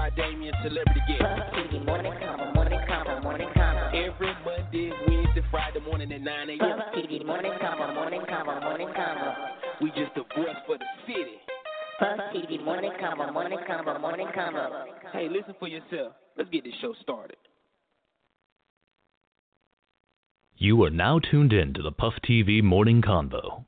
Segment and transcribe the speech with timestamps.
[0.00, 1.20] by Damien, Celebrity Guest.
[1.20, 3.84] Puff TV morning combo, morning combo, morning combo.
[3.92, 6.58] Every Monday, Wednesday, Friday morning at 9 a.m.
[6.58, 9.34] Puff TV morning combo, morning combo, morning combo.
[9.82, 11.36] We just the voice for the city.
[11.98, 14.86] Puff TV morning combo, morning combo, morning combo.
[15.12, 16.14] Hey, listen for yourself.
[16.38, 17.36] Let's get this show started.
[20.56, 23.64] You are now tuned in to the Puff TV Morning Convo.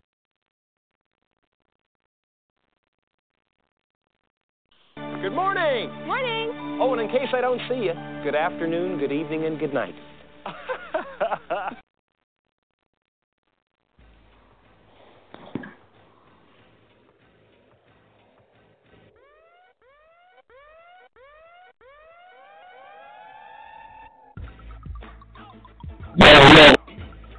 [5.23, 5.89] Good morning.
[6.05, 6.79] Morning.
[6.83, 7.93] Oh, and in case I don't see you,
[8.25, 9.95] good afternoon, good evening, and good night.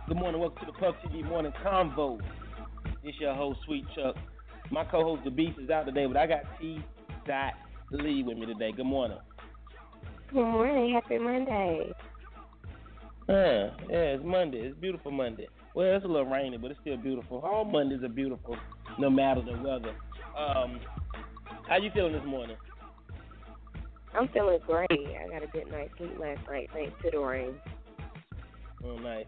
[0.07, 2.21] Good morning, welcome to the Puff TV Morning Convo.
[3.03, 4.15] This your host, Sweet Chuck.
[4.71, 6.81] My co-host, The Beast, is out today, but I got T.
[7.27, 7.53] Dot
[7.93, 8.71] Lee with me today.
[8.71, 9.19] Good morning.
[10.33, 10.93] Good morning.
[10.93, 11.91] Happy Monday.
[13.29, 14.57] Yeah, yeah, it's Monday.
[14.57, 15.47] It's beautiful Monday.
[15.75, 17.39] Well, it's a little rainy, but it's still beautiful.
[17.39, 18.57] All Mondays are beautiful,
[18.99, 19.95] no matter the weather.
[20.37, 20.79] Um,
[21.67, 22.57] how you feeling this morning?
[24.13, 24.89] I'm feeling great.
[24.91, 27.55] I got a good night's sleep last night thanks to the rain.
[28.83, 29.25] Oh, nice.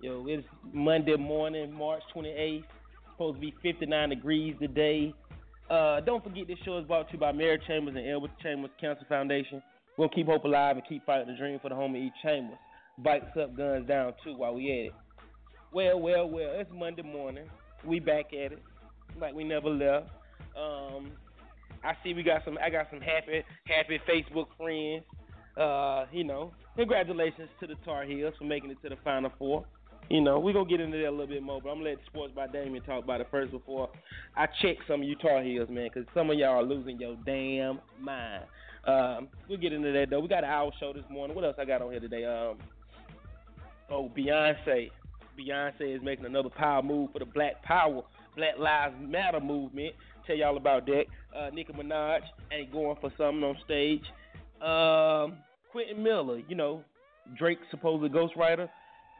[0.00, 2.64] Yo, it's Monday morning, March 28th.
[3.12, 5.14] Supposed to be 59 degrees today.
[5.70, 8.70] Uh, don't forget this show is brought to you by Mary Chambers and Edward Chambers
[8.80, 9.62] Cancer Foundation.
[9.98, 12.58] To keep hope alive and keep fighting the dream for the home of each Chambers.
[12.98, 14.92] Bikes up, guns down, too, while we at it.
[15.72, 17.48] Well, well, well, it's Monday morning.
[17.84, 18.62] We back at it
[19.20, 20.08] like we never left.
[20.56, 21.12] Um,
[21.82, 22.58] I see we got some.
[22.62, 25.04] I got some happy, happy Facebook friends.
[25.56, 29.64] Uh, you know, congratulations to the Tar Heels for making it to the Final Four.
[30.10, 31.86] You know, we're going to get into that a little bit more, but I'm going
[31.86, 33.88] to let Sports by Damien talk about it first before
[34.36, 37.16] I check some of you Tar Heels, man, because some of y'all are losing your
[37.24, 38.44] damn mind.
[38.86, 40.20] Um, we'll get into that, though.
[40.20, 41.34] We got an hour show this morning.
[41.34, 42.24] What else I got on here today?
[42.26, 42.58] Um,
[43.90, 44.90] oh, Beyonce.
[45.38, 48.02] Beyonce is making another power move for the Black Power,
[48.36, 49.94] Black Lives Matter movement.
[50.26, 51.04] Tell y'all about that.
[51.36, 52.20] Uh, Nicki Minaj
[52.52, 54.04] ain't going for something on stage.
[54.60, 55.38] Um,
[55.72, 56.84] Quentin Miller, you know,
[57.36, 58.68] Drake's supposed ghostwriter.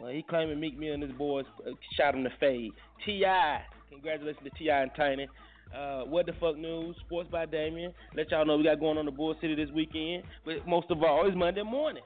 [0.02, 2.72] Uh, he claiming Meek Mill and his boys uh, shot him to fade.
[3.06, 4.82] T.I., congratulations to T.I.
[4.82, 5.28] and Tiny.
[5.74, 6.96] Uh, what the fuck news?
[7.06, 7.92] Sports by Damien.
[8.16, 10.24] Let y'all know we got going on the Bull City this weekend.
[10.44, 12.02] But most of all, it's Monday morning.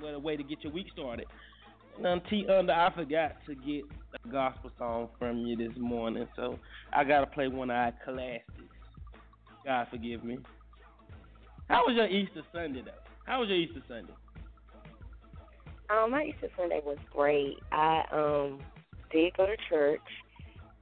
[0.00, 1.26] What a way to get your week started.
[1.98, 3.84] And um, T under, I forgot to get
[4.24, 6.58] a gospel song from you this morning, so
[6.92, 8.44] I gotta play one of our classics.
[9.64, 10.38] God forgive me.
[11.68, 12.92] How was your Easter Sunday though?
[13.26, 14.12] How was your Easter Sunday?
[15.90, 17.58] Um, my Easter Sunday was great.
[17.72, 18.60] I um
[19.10, 20.02] did go to church.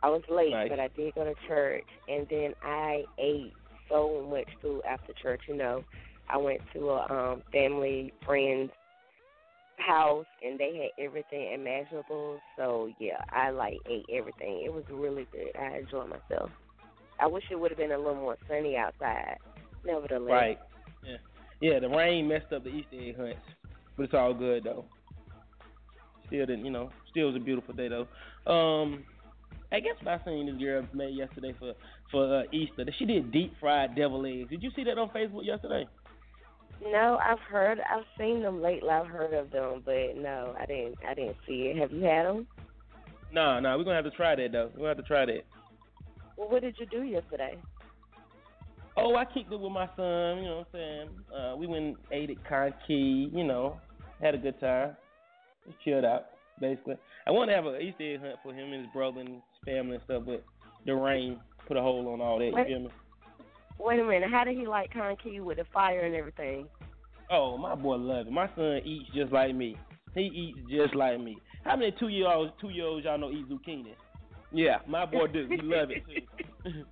[0.03, 0.69] I was late, Nice.
[0.69, 3.53] but I did go to church, and then I ate
[3.89, 5.43] so much food after church.
[5.49, 5.85] You know,
[6.29, 8.73] I went to a um family friend's
[9.79, 12.41] house, and they had everything imaginable.
[12.57, 14.63] So yeah, I like ate everything.
[14.65, 15.57] It was really good.
[15.59, 16.51] I enjoyed myself.
[17.21, 19.37] I wish it would have been a little more sunny outside.
[19.85, 20.59] Nevertheless, Right.
[21.05, 21.17] Yeah.
[21.61, 23.39] Yeah, the rain messed up the Easter egg hunts.
[23.97, 24.85] But it's all good though.
[26.27, 28.07] Still didn't you know, still was a beautiful day though.
[28.51, 29.05] Um
[29.73, 31.75] I guess what I seen this girl made yesterday for
[32.11, 32.85] for uh, Easter.
[32.99, 34.51] She did deep fried devil eggs.
[34.51, 35.87] Did you see that on Facebook yesterday?
[36.83, 38.91] No, I've heard, I've seen them lately.
[38.91, 40.97] I've heard of them, but no, I didn't.
[41.09, 41.79] I didn't see it.
[41.79, 42.47] Have you had them?
[43.33, 44.71] No, no, we're gonna have to try that though.
[44.75, 45.45] We're gonna have to try that.
[46.37, 47.59] Well, what did you do yesterday?
[48.97, 51.09] Oh, I kicked it with my son, you know what I'm saying?
[51.35, 53.79] Uh, we went and ate at Kanki, you know,
[54.23, 54.97] had a good time.
[55.67, 56.27] Just chilled out,
[56.61, 56.97] basically.
[57.27, 59.43] I wanted to have an Easter egg hunt for him and his brother and his
[59.65, 60.45] family and stuff, but
[60.85, 62.91] the rain put a hole on all that, you feel me?
[63.79, 64.31] Wait a minute.
[64.31, 66.67] How did he like Kanki with the fire and everything?
[67.31, 68.33] Oh, my boy loves it.
[68.33, 69.77] My son eats just like me.
[70.15, 71.37] He eats just like me.
[71.65, 73.95] How many two year olds two year olds y'all know eat zucchini?
[74.53, 75.47] Yeah, my boy do.
[75.51, 76.71] He love it too.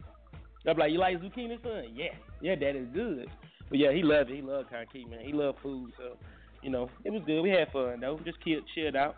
[0.69, 1.85] I'm like, you like zucchini, son?
[1.95, 3.31] Yeah, yeah, that is good.
[3.71, 4.37] But yeah, he loved it.
[4.37, 5.21] He loved Kanki, man.
[5.25, 6.17] He loved food, so
[6.65, 7.43] you know, it was good.
[7.43, 8.19] We had fun though.
[8.25, 9.17] Just chilled, chilled out.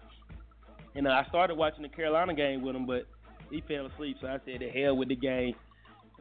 [0.96, 3.06] And uh, I started watching the Carolina game with him, but
[3.50, 4.16] he fell asleep.
[4.20, 5.54] So I said, "The hell with the game."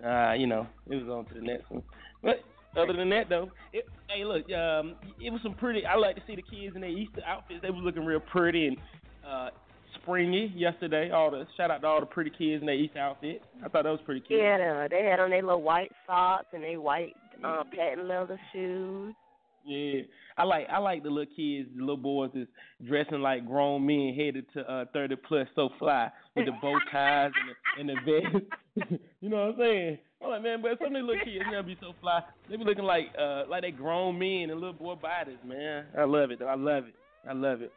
[0.05, 1.81] Uh, you know, it was on to the next one.
[2.21, 2.43] But
[2.77, 5.85] other than that, though, it, hey, look, um, it was some pretty.
[5.85, 7.61] I like to see the kids in their Easter outfits.
[7.61, 8.77] They was looking real pretty and
[9.27, 9.49] uh,
[10.01, 11.09] springy yesterday.
[11.09, 13.41] All the shout out to all the pretty kids in their Easter outfit.
[13.63, 14.41] I thought that was pretty cute.
[14.41, 19.15] Yeah, they had on their little white socks and their white uh, patent leather shoes.
[19.65, 20.01] Yeah,
[20.37, 22.47] I like I like the little kids, the little boys is
[22.87, 27.31] dressing like grown men headed to uh thirty plus, so fly with the bow ties
[27.77, 28.21] and the, and the
[28.75, 28.91] vest.
[29.21, 29.97] you know what I'm saying?
[30.23, 32.21] I'm like, man, but some of these little kids never be so fly.
[32.49, 35.85] They be looking like uh like they grown men and little boy bodies, man.
[35.97, 36.39] I love it.
[36.39, 36.47] though.
[36.47, 36.95] I love it.
[37.27, 37.71] I love it.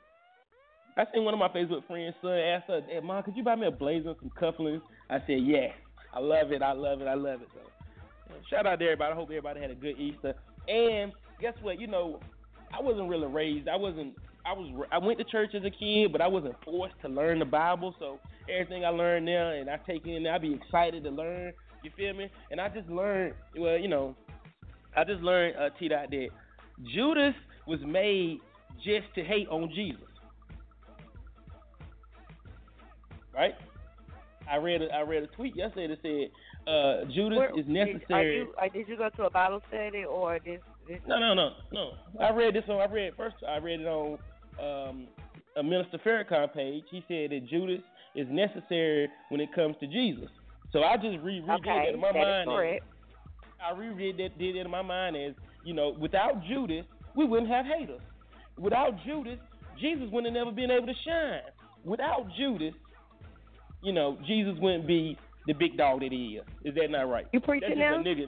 [0.97, 3.55] I seen one of my Facebook friends' son ask her, hey, "Mom, could you buy
[3.55, 5.73] me a blazer some cufflinks?" I said, "Yes."
[6.13, 6.63] I love it.
[6.63, 7.07] I love it.
[7.07, 7.49] I love it.
[7.55, 7.61] So,
[8.51, 9.13] shout out to everybody.
[9.13, 10.35] I hope everybody had a good Easter.
[10.67, 11.81] And guess what?
[11.81, 12.21] You know,
[12.77, 13.69] I wasn't really raised.
[13.69, 14.15] I wasn't.
[14.47, 14.87] I was.
[14.93, 17.95] I went to church as a kid, but I wasn't forced to learn the Bible.
[17.99, 18.19] So
[18.49, 21.53] everything I learned there, and I take in, I'd be excited to learn.
[21.83, 22.29] You feel me?
[22.51, 23.35] And I just learned.
[23.57, 24.17] Well, you know,
[24.97, 26.29] I just learned uh, T dot that
[26.95, 27.35] Judas
[27.67, 28.39] was made
[28.85, 30.03] just to hate on Jesus.
[33.35, 33.55] Right?
[34.51, 37.69] I read a, I read a tweet yesterday that said uh, Judas Where- is Did,
[37.69, 38.37] necessary.
[38.39, 40.61] you, uh, did you go to a Bible study or this?
[41.07, 41.91] No, no, no, no.
[42.21, 42.81] I read this on.
[42.81, 43.37] I read first.
[43.47, 44.19] I read it on
[44.61, 45.09] um,
[45.57, 46.85] a Minister Farrakhan page.
[46.91, 47.81] He said that Judas
[48.15, 50.29] is necessary when it comes to Jesus.
[50.73, 52.77] So I just re read Okay, that in my that mind.
[52.77, 52.81] as-.
[53.61, 56.85] I reread that did it in my mind as you know, without Judas,
[57.17, 58.01] we wouldn't have haters.
[58.57, 59.39] Without Judas,
[59.81, 61.41] Jesus wouldn't have never been able to shine.
[61.85, 62.75] Without Judas,
[63.83, 66.45] you know, Jesus wouldn't be the big dog that he is.
[66.65, 67.27] Is that not right?
[67.33, 68.01] You preaching now?
[68.01, 68.27] a nigga.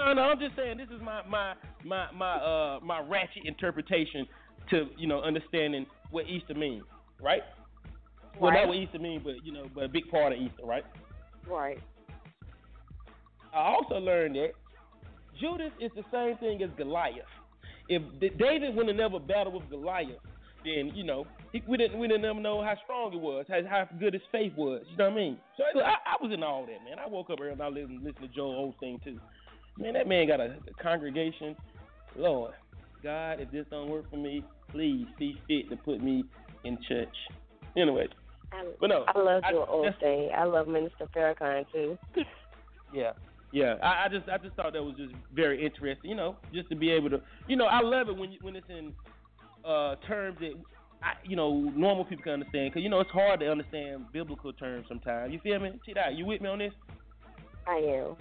[0.00, 1.54] No, no, I'm just saying this is my my
[1.84, 4.26] my my uh my ratchet interpretation
[4.70, 6.84] to you know understanding what Easter means,
[7.22, 7.42] right?
[8.40, 10.84] Well, not what Easter means, but you know, but a big part of Easter, right?
[11.48, 11.78] Right.
[13.54, 14.52] I also learned that
[15.38, 17.26] Judas is the same thing as Goliath.
[17.88, 20.20] If David would have never battled with Goliath,
[20.64, 23.60] then you know he, we didn't we didn't never know how strong he was, how,
[23.68, 24.82] how good his faith was.
[24.90, 25.38] You know what I mean?
[25.58, 26.98] So I, I was in all that, man.
[26.98, 29.18] I woke up early and I listened, listened to Joel Osteen too.
[29.80, 31.56] Man, that man got a, a congregation.
[32.16, 32.52] Lord,
[33.02, 36.24] God, if this don't work for me, please see fit to put me
[36.64, 37.08] in church.
[37.76, 38.08] Anyway,
[38.52, 40.30] I, but no, I love I- your old thing.
[40.36, 41.98] I love Minister Farrakhan too.
[42.92, 43.12] Yeah.
[43.52, 46.68] Yeah, I, I just I just thought that was just very interesting, you know, just
[46.70, 48.92] to be able to, you know, I love it when when it's in
[49.64, 50.52] uh, terms that,
[51.02, 54.52] I, you know, normal people can understand, because you know it's hard to understand biblical
[54.52, 55.32] terms sometimes.
[55.32, 55.72] You feel me?
[55.84, 56.72] T Dot, you with me on this?
[57.66, 58.16] I am.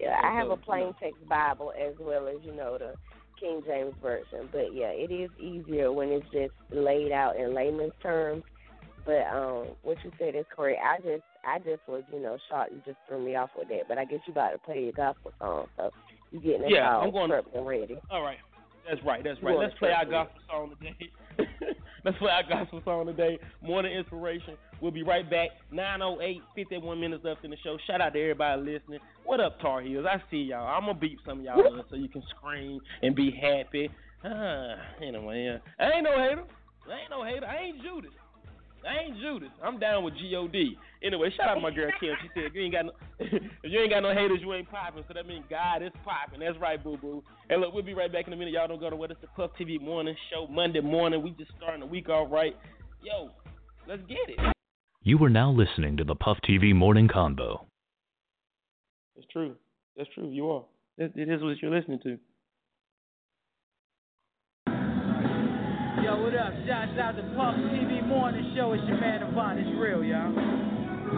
[0.00, 2.94] Yeah, I have a plain text Bible as well as you know the
[3.38, 4.48] King James version.
[4.50, 8.42] But yeah, it is easier when it's just laid out in layman's terms.
[9.04, 10.80] But um, what you said is correct.
[10.84, 12.72] I just I just was you know shocked.
[12.72, 13.88] You just threw me off with that.
[13.88, 15.90] But I guess you about to play your gospel song, so
[16.32, 17.98] you getting us Yeah, all I'm going- prepped and ready.
[18.10, 18.38] All right.
[18.88, 19.22] That's right.
[19.22, 19.56] That's right.
[19.58, 21.10] Let's play our gospel song today.
[22.04, 23.38] Let's play our gospel song today.
[23.62, 24.54] Morning inspiration.
[24.80, 25.50] We'll be right back.
[25.72, 27.76] 908, 51 minutes left in the show.
[27.86, 29.00] Shout out to everybody listening.
[29.24, 30.06] What up, Tar Heels?
[30.08, 30.66] I see y'all.
[30.66, 33.90] I'm gonna beat some of y'all up so you can scream and be happy.
[34.24, 35.58] Ah, anyway, yeah.
[35.78, 36.44] I ain't no hater.
[36.88, 37.46] I ain't no hater.
[37.46, 38.12] I ain't Judas.
[38.86, 39.50] I ain't Judas.
[39.62, 40.76] I'm down with G-O-D.
[41.02, 42.14] Anyway, shout out to my girl Kim.
[42.22, 44.70] She said, if you ain't got no, if you ain't got no haters, you ain't
[44.70, 45.04] popping.
[45.06, 46.40] So that means God is popping.
[46.40, 47.22] That's right, boo boo.
[47.50, 48.54] And look, we'll be right back in a minute.
[48.54, 51.22] Y'all don't go to what it's the Puff TV morning show Monday morning.
[51.22, 52.56] We just starting the week off right.
[53.02, 53.30] Yo,
[53.86, 54.56] let's get it.
[55.02, 57.64] You are now listening to the Puff TV Morning Convo.
[59.16, 59.56] It's true.
[59.96, 60.28] That's true.
[60.28, 60.64] You are.
[60.98, 62.18] It, it is what you're listening to.
[66.04, 66.52] Yo, what up?
[66.68, 68.74] Shouts out to Puff TV Morning Show.
[68.74, 69.56] It's your man Devon.
[69.56, 71.16] It's real, y'all.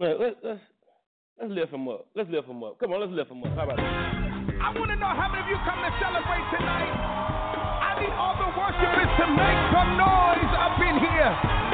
[0.00, 0.60] Look, let's let's
[1.38, 2.08] let's lift him up.
[2.16, 2.80] Let's lift him up.
[2.80, 3.54] Come on, let's lift him up.
[3.54, 3.86] How about that?
[4.58, 6.90] I want to know how many of you come to celebrate tonight.
[6.90, 11.65] I need all the worshipers to make some noise up in here.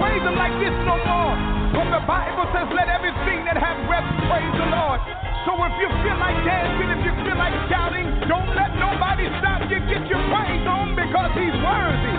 [0.00, 1.34] Praise him like this no more.
[1.74, 5.00] But the Bible says, let everything that have breath praise the Lord.
[5.44, 9.66] So if you feel like dancing, if you feel like shouting, don't let nobody stop
[9.68, 9.78] you.
[9.84, 12.16] Get your praise on because he's worthy.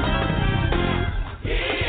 [1.48, 1.87] He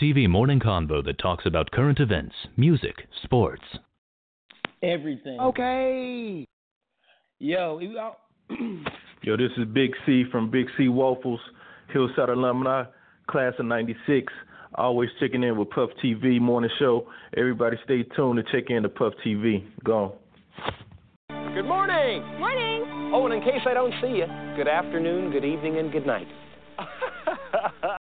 [0.00, 3.64] TV morning convo that talks about current events, music, sports.
[4.80, 5.40] Everything.
[5.40, 6.46] Okay.
[7.40, 7.80] Yo.
[9.22, 11.40] Yo, this is Big C from Big C Waffles,
[11.92, 12.84] Hillside alumni,
[13.28, 14.32] class of '96.
[14.76, 17.08] Always checking in with Puff TV morning show.
[17.36, 19.64] Everybody stay tuned to check in to Puff TV.
[19.82, 20.14] Go.
[21.28, 22.22] Good morning.
[22.38, 23.10] Morning.
[23.12, 26.28] Oh, and in case I don't see you, good afternoon, good evening, and good night.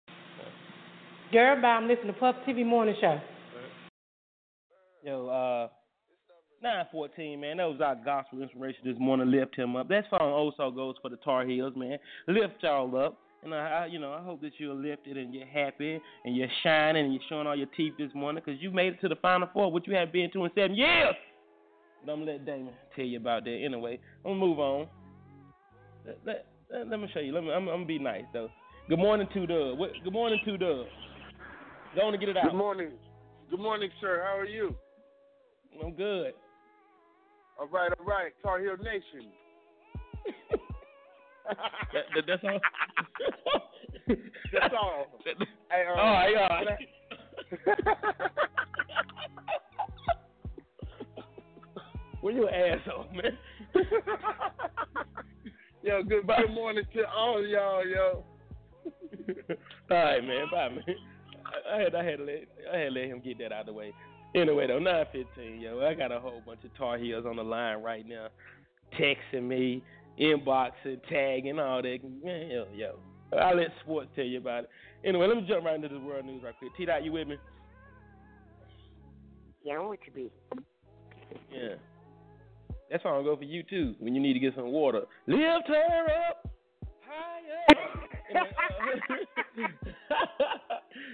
[1.36, 3.20] I'm listening to Puff TV Morning Show.
[5.04, 5.68] Yo, uh,
[6.64, 7.58] 914, man.
[7.58, 9.30] That was our gospel inspiration this morning.
[9.30, 9.90] Lift him up.
[9.90, 11.98] That song also goes for the Tar Heels, man.
[12.28, 13.18] Lift y'all up.
[13.44, 17.06] And I, you know, I hope that you're lifted and you're happy and you're shining
[17.06, 19.48] and you're showing all your teeth this morning because you made it to the Final
[19.54, 21.14] Four, which you haven't been to in seven years.
[22.06, 23.62] But I'm gonna let Damon tell you about that.
[23.64, 24.88] Anyway, I'm gonna move on.
[26.06, 27.34] Let, let, let, me show you.
[27.34, 27.52] Let me.
[27.52, 28.50] I'm, I'm, gonna be nice though.
[28.90, 29.78] Good morning, Dub.
[29.78, 30.86] What, good morning, Two Dub.
[31.98, 32.52] Go on and get it out.
[32.52, 32.92] Good morning.
[33.50, 34.24] Good morning, sir.
[34.24, 34.76] How are you?
[35.84, 36.34] I'm good.
[37.60, 38.32] All right, all right.
[38.44, 39.32] Tar Heel Nation.
[41.94, 42.60] that, that, that's all.
[44.54, 45.08] that's all.
[45.72, 46.78] hey, uh, all right, all right.
[52.22, 53.36] well, you asshole, man.
[55.82, 58.24] yo, good, good morning to all y'all, yo.
[59.90, 60.46] all right, man.
[60.52, 60.96] Bye, man.
[61.72, 63.66] I had I had to let I had to let him get that out of
[63.68, 63.94] the way.
[64.36, 67.44] Anyway, though, nine fifteen, yo, I got a whole bunch of Tar Heels on the
[67.44, 68.28] line right now,
[69.00, 69.82] texting me,
[70.20, 72.00] inboxing, tagging, all that.
[72.24, 73.00] Man, yo, yo,
[73.38, 74.70] I'll let sports tell you about it.
[75.06, 76.72] Anyway, let me jump right into the world news right quick.
[76.76, 77.38] T dot, you with me?
[79.64, 80.32] Yeah, I'm with you, B.
[81.52, 81.76] Yeah.
[82.90, 85.02] That song go for you too when you need to get some water.
[85.28, 86.50] Lift her up
[87.06, 88.08] higher.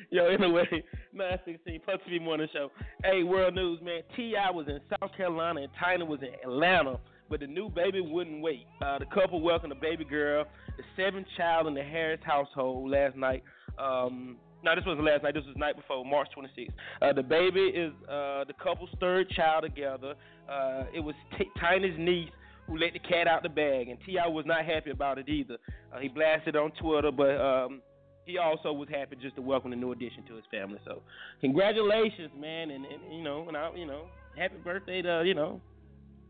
[0.10, 2.72] Yo, anyway, 916 Puff TV Morning Show.
[3.03, 4.01] Hey, World News, man.
[4.15, 4.51] T.I.
[4.51, 8.65] was in South Carolina and Tina was in Atlanta, but the new baby wouldn't wait.
[8.82, 10.46] Uh, the couple welcomed a baby girl,
[10.77, 13.43] the seventh child in the Harris household last night.
[13.77, 15.34] Um, no, this wasn't last night.
[15.34, 16.70] This was the night before, March 26th.
[17.01, 20.15] Uh, the baby is uh, the couple's third child together.
[20.50, 21.50] Uh, it was T-
[21.98, 22.29] niece
[22.67, 24.27] who let the cat out the bag, and T.I.
[24.27, 25.58] was not happy about it either.
[25.93, 27.82] Uh, he blasted on Twitter, but um,
[28.25, 30.79] he also was happy just to welcome the new addition to his family.
[30.86, 31.01] So,
[31.41, 34.05] congratulations, man, and, and you know, and I, you know,
[34.38, 35.62] happy birthday to you know.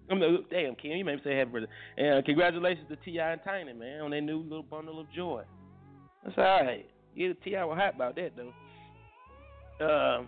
[0.10, 1.72] I'm mean, damn Kim, you made me say happy birthday.
[1.98, 3.32] And uh, congratulations to T.I.
[3.32, 5.44] and Tiny, man, on their new little bundle of joy.
[6.26, 6.86] That's all right.
[7.16, 7.64] Yeah, T.I.
[7.64, 8.54] was hot about that though.
[9.86, 10.24] Uh,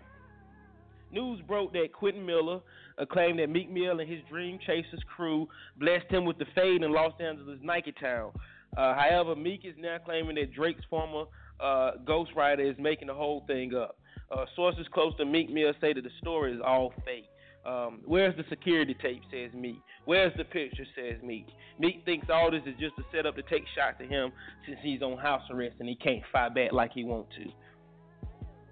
[1.12, 2.62] news broke that Quentin Miller
[2.98, 5.48] uh, claim that Meek Mill and his Dream Chasers crew
[5.78, 8.32] blessed him with the fade in Los Angeles Nike Town.
[8.78, 11.25] Uh, however, Meek is now claiming that Drake's former
[11.60, 13.98] uh, ghostwriter is making the whole thing up.
[14.32, 17.30] Uh, sources close to Meek Mill say that the story is all fake.
[17.66, 19.22] Um, where's the security tape?
[19.31, 19.81] Says Meek.
[20.05, 20.86] Where's the picture?
[20.96, 21.48] Says Meek.
[21.79, 24.31] Meek thinks all this is just a setup to take shots at him
[24.66, 27.46] since he's on house arrest and he can't fight back like he want to.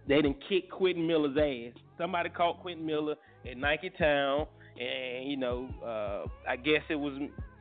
[0.07, 1.81] They didn't kick Quentin Miller's ass.
[1.97, 3.15] Somebody caught Quentin Miller
[3.49, 4.47] at Nike Town,
[4.79, 7.13] and you know, uh, I guess it was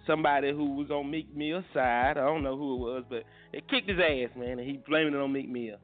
[0.07, 2.18] somebody who was on Meek Mill's side.
[2.18, 5.14] I don't know who it was, but it kicked his ass, man, and he blaming
[5.14, 5.77] it on Meek Mill.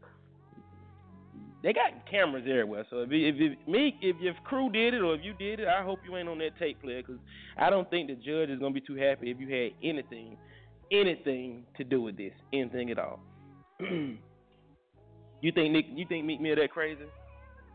[1.62, 5.14] They got cameras everywhere, so if if, if Meek, if your crew did it or
[5.14, 7.20] if you did it, I hope you ain't on that tape player because
[7.56, 10.36] I don't think the judge is gonna be too happy if you had anything,
[10.92, 13.18] anything to do with this, anything at all.
[13.80, 15.86] you think Nick?
[15.94, 17.02] You think Meek Mill that crazy?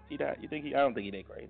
[0.09, 0.41] See that?
[0.41, 0.73] You think he?
[0.73, 1.49] I don't think he that crazy.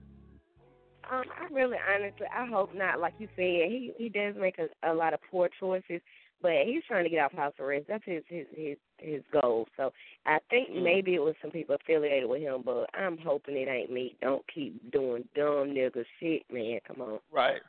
[1.12, 3.00] Um, I really honestly, I hope not.
[3.00, 6.02] Like you said, he he does make a, a lot of poor choices,
[6.42, 7.86] but he's trying to get off house arrest.
[7.88, 9.68] That's his his his his goal.
[9.78, 9.92] So
[10.26, 10.84] I think Mm.
[10.84, 14.16] maybe it was some people affiliated with him, but I'm hoping it ain't me.
[14.22, 16.80] Don't keep doing dumb nigga shit, man.
[16.88, 17.20] Come on.
[17.32, 17.62] Right.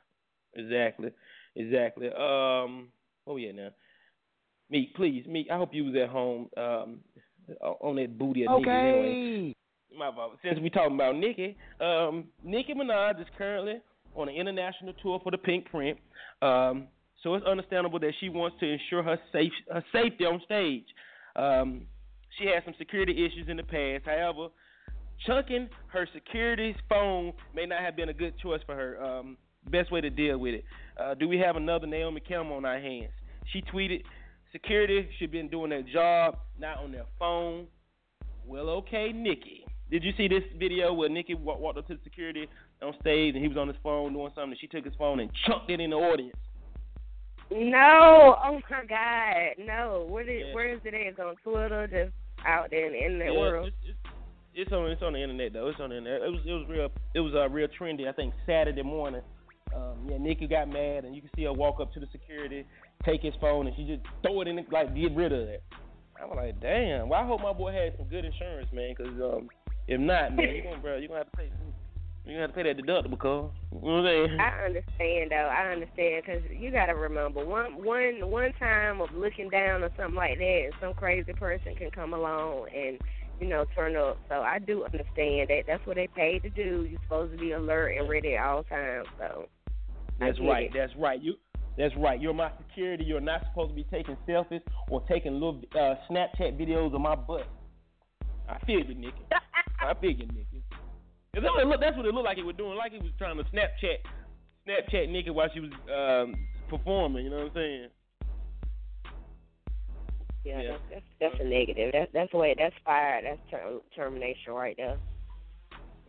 [0.55, 1.11] Exactly.
[1.57, 2.09] Exactly.
[2.09, 2.89] Um.
[3.27, 3.53] Oh yeah.
[3.53, 3.71] Now,
[4.71, 5.49] Meek, please, Meek.
[5.51, 6.49] I hope you was at home.
[6.57, 7.01] Um,
[7.81, 9.55] on that booty of niggas anyway.
[9.97, 10.39] My fault.
[10.43, 13.81] Since we talking about Nicki, um, Nicki Minaj is currently
[14.17, 15.99] on an international tour for the Pinkprint.
[16.43, 16.89] Um,
[17.23, 20.85] so it's understandable that she wants to ensure her safe her safety on stage.
[21.37, 21.83] Um,
[22.39, 24.05] she had some security issues in the past.
[24.05, 24.49] However,
[25.27, 29.03] chunking her security's phone may not have been a good choice for her.
[29.03, 29.37] Um,
[29.71, 30.65] best way to deal with it.
[31.01, 33.13] Uh, do we have another Naomi Campbell on our hands?
[33.53, 34.03] She tweeted,
[34.53, 37.69] "Security should been doing their job, not on their phone."
[38.47, 39.64] Well, okay, Nicki.
[39.95, 42.49] Did you see this video where Nicki wa- walked up to the security
[42.83, 44.51] on stage and he was on his phone doing something?
[44.51, 46.35] And she took his phone and chucked it in the audience.
[47.49, 50.05] No, oh my God, no.
[50.11, 50.53] Where did Yeah.
[50.53, 51.01] where is it at?
[51.01, 52.13] It's on Twitter, just
[52.45, 53.69] out there in, the Yeah, world.
[53.69, 53.99] It's, it's,
[54.55, 55.69] it's on it's on the internet though.
[55.69, 56.23] It's on the internet.
[56.23, 58.09] It was it was real it was uh, real trendy.
[58.09, 59.23] I think Saturday morning.
[59.77, 62.67] Um, yeah, Nicki got mad, and you can see her walk up to the security,
[63.05, 65.63] take his phone, and she just throw it in, the, like get rid of it.
[66.21, 67.09] I was like, damn.
[67.09, 69.49] Well, I hope my boy had some good insurance, man, because um,
[69.87, 71.51] if not, man, you gonna bro, you gonna have to pay.
[72.27, 74.41] You have to pay that deductible, cause you know what I'm saying.
[74.41, 75.51] I understand though.
[75.53, 79.91] I understand because you got to remember one one one time of looking down or
[79.97, 82.99] something like that, and some crazy person can come along and
[83.41, 84.19] you know turn up.
[84.31, 85.65] So I do understand that.
[85.67, 86.87] That's what they paid to do.
[86.89, 89.07] You're supposed to be alert and ready at all times.
[89.19, 89.47] So
[90.19, 90.67] That's right.
[90.67, 90.73] it.
[90.75, 91.23] That's right.
[91.23, 91.35] You.
[91.77, 92.19] That's right.
[92.19, 93.05] You're my security.
[93.05, 97.17] You're not supposed to be taking selfies or taking little uh, Snapchat videos of my
[97.17, 97.47] butt.
[98.49, 99.13] I feel you, Nicki.
[99.91, 100.63] I feel you, Nicki.
[101.35, 102.77] 'Cause That's what, it look, that's what it looked like he was doing.
[102.77, 103.99] Like he was trying to Snapchat,
[104.69, 106.35] Snapchat Nicki while she was um,
[106.69, 107.25] performing.
[107.25, 107.89] You know what I'm saying?
[110.45, 110.69] Yeah, Yeah.
[110.71, 111.91] That's, that's that's a negative.
[111.93, 112.55] That's that's the way.
[112.57, 113.21] That's fire.
[113.23, 114.97] That's ter- termination right there.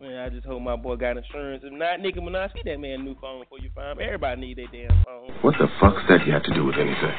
[0.00, 1.64] Man, I just hope my boy got insurance.
[1.64, 4.04] If not, Nicki Minaj, get that man a new phone before you find him.
[4.04, 5.30] Everybody need their damn phone.
[5.40, 7.14] What the fuck's that you have to do with anything?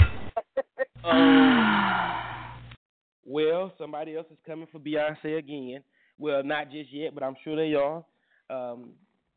[1.03, 2.51] Um,
[3.25, 5.81] well, somebody else is coming for Beyonce again.
[6.19, 8.03] Well, not just yet, but I'm sure they are.
[8.49, 8.91] Um,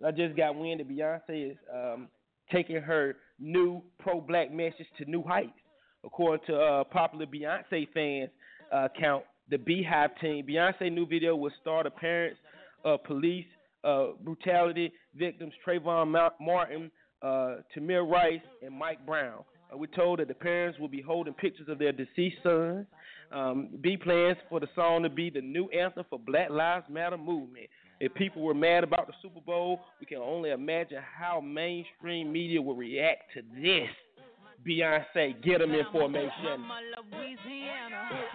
[0.04, 2.08] I just got wind that Beyonce is um,
[2.50, 5.52] taking her new pro-black message to new heights.
[6.04, 8.30] According to uh, popular Beyonce fans
[8.72, 12.38] uh, account, the BeyHive team, Beyonce new video will star the parents
[12.84, 13.46] of police
[13.84, 16.90] uh, brutality victims Trayvon Martin,
[17.22, 19.44] uh, Tamir Rice, and Mike Brown.
[19.72, 22.86] Uh, we're told that the parents will be holding pictures of their deceased sons.
[23.32, 27.16] Um, B plans for the song to be the new anthem for Black Lives Matter
[27.16, 27.66] movement.
[28.00, 32.60] If people were mad about the Super Bowl, we can only imagine how mainstream media
[32.60, 33.88] will react to this.
[34.66, 35.84] Beyonce, get them in.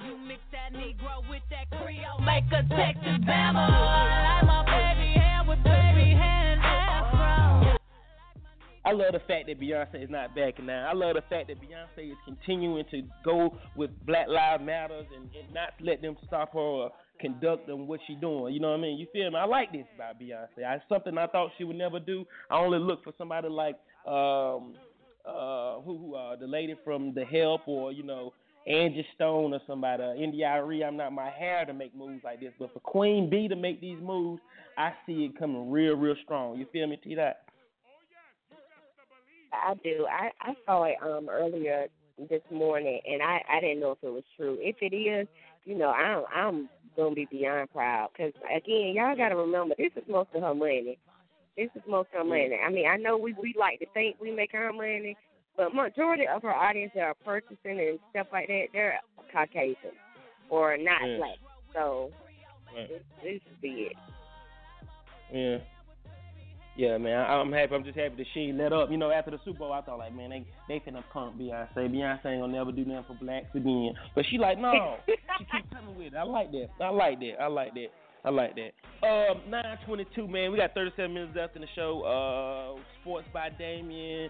[0.05, 4.74] You mix that Negro with that Creole, make a Texas Bama.
[8.85, 10.87] I love the fact that Beyonce is not backing down.
[10.87, 15.23] I love the fact that Beyonce is continuing to go with Black Lives Matters and,
[15.23, 18.53] and not let them stop her or conduct them what she doing.
[18.53, 18.99] You know what I mean?
[18.99, 19.37] You feel me?
[19.37, 20.63] I like this about Beyonce.
[20.63, 22.25] I, something I thought she would never do.
[22.51, 24.75] I only look for somebody like um
[25.25, 28.33] uh who, who uh the lady from The Help or you know
[28.67, 30.83] Angie Stone or somebody, uh, India Arie.
[30.83, 33.79] I'm not my hair to make moves like this, but for Queen B to make
[33.79, 34.41] these moves,
[34.77, 36.57] I see it coming real, real strong.
[36.57, 37.35] You feel me, T Dot?
[39.63, 40.05] I do.
[40.09, 41.87] I I saw it um earlier
[42.29, 44.57] this morning, and I I didn't know if it was true.
[44.59, 45.27] If it is,
[45.65, 49.91] you know, I'm I'm gonna be beyond proud because again, y'all got to remember this
[49.95, 50.97] is most of her money.
[51.57, 52.57] This is most of her money.
[52.65, 55.15] I mean, I know we we like to think we make our money,
[55.57, 58.99] but majority of her audience that are purchasing and stuff like that, they're
[59.31, 59.95] Caucasian
[60.49, 61.37] or not black.
[61.73, 62.11] So
[62.75, 62.89] Right.
[62.89, 63.95] this, this is big.
[65.31, 65.57] Yeah.
[66.77, 67.73] Yeah, man, I, I'm happy.
[67.73, 68.91] I'm just happy that she let up.
[68.91, 71.69] You know, after the Super Bowl, I thought like, man, they they finna pump Beyonce.
[71.75, 73.93] Beyonce ain't gonna never do nothing for blacks again.
[74.13, 75.15] But she like, no, she
[75.51, 76.17] keep coming with it.
[76.17, 76.67] I like that.
[76.81, 77.33] I like that.
[77.41, 77.87] I like that.
[78.25, 79.07] I like that.
[79.07, 79.41] Um,
[79.87, 80.51] 9:22, man.
[80.51, 82.01] We got 37 minutes left in the show.
[82.01, 84.29] Uh, Sports by Damien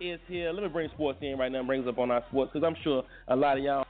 [0.00, 0.52] is here.
[0.52, 1.58] Let me bring sports in right now.
[1.58, 3.84] and Bring us up on our sports because I'm sure a lot of y'all.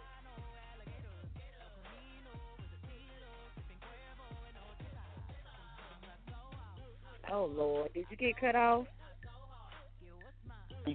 [7.36, 8.86] Oh Lord, did you get cut off?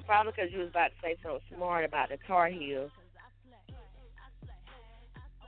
[0.07, 2.89] Probably because you was about to say something smart about the Tar Heels.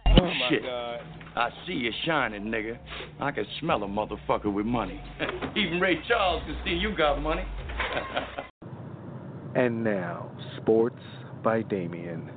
[0.06, 0.62] Oh, oh my Shit.
[0.62, 1.00] God.
[1.36, 2.78] I see you shining, nigga.
[3.20, 5.02] I can smell a motherfucker with money.
[5.56, 7.44] Even Ray Charles can see you got money.
[9.56, 11.00] And now, Sports
[11.44, 12.28] by Damien.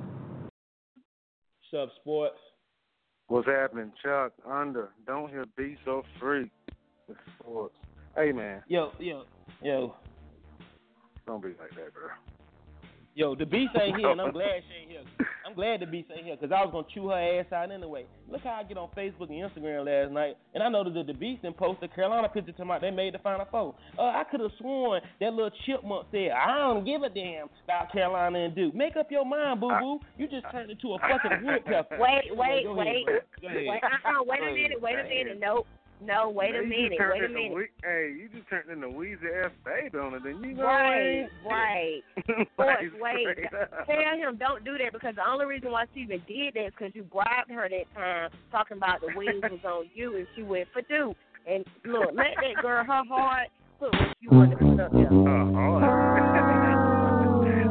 [1.71, 2.37] Sub Sports.
[3.25, 4.33] What's happening, Chuck?
[4.47, 4.89] Under.
[5.07, 6.51] Don't hear be so free.
[7.09, 7.73] It's sports.
[8.17, 9.25] Hey man, Yo, yo,
[9.61, 9.93] yo.
[11.27, 12.09] don't be like that, bro.
[13.13, 15.01] Yo, the beast ain't here, and I'm glad she ain't here.
[15.45, 17.71] I'm glad the beast ain't here, because I was going to chew her ass out
[17.71, 18.05] anyway.
[18.29, 21.13] Look how I get on Facebook and Instagram last night, and I know that the
[21.13, 23.75] beast then posted Carolina picture to my, they made the Final Four.
[23.97, 27.91] Uh, I could have sworn that little chipmunk said, I don't give a damn about
[27.91, 28.73] Carolina and Duke.
[28.73, 29.99] Make up your mind, boo-boo.
[30.17, 31.97] You just turned into a fucking woodpecker.
[31.99, 33.19] Wait, wait, Go ahead, wait, bro.
[33.41, 33.63] Go ahead.
[33.67, 33.81] wait.
[33.83, 35.39] Uh-uh, wait a minute, wait a minute.
[35.39, 35.65] No,
[35.99, 37.53] no, wait a Man, you minute, wait a minute.
[37.55, 40.53] We- hey, you just turned into Weezy F baby on it, didn't you?
[40.53, 42.01] know Right, right.
[42.17, 43.27] I Like, wait.
[43.87, 46.73] Tell him don't do that because the only reason why she even did that is
[46.77, 50.43] because you bribed her that time talking about the wings was on you and she
[50.43, 51.17] went for Duke.
[51.47, 53.47] And look, let that girl her heart
[53.79, 55.05] put what she wanted to put up there.
[55.05, 55.83] Her heart.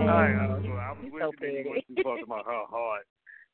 [0.07, 1.65] Uh, well, I was You with so you then.
[1.65, 3.07] You went too far about her heart.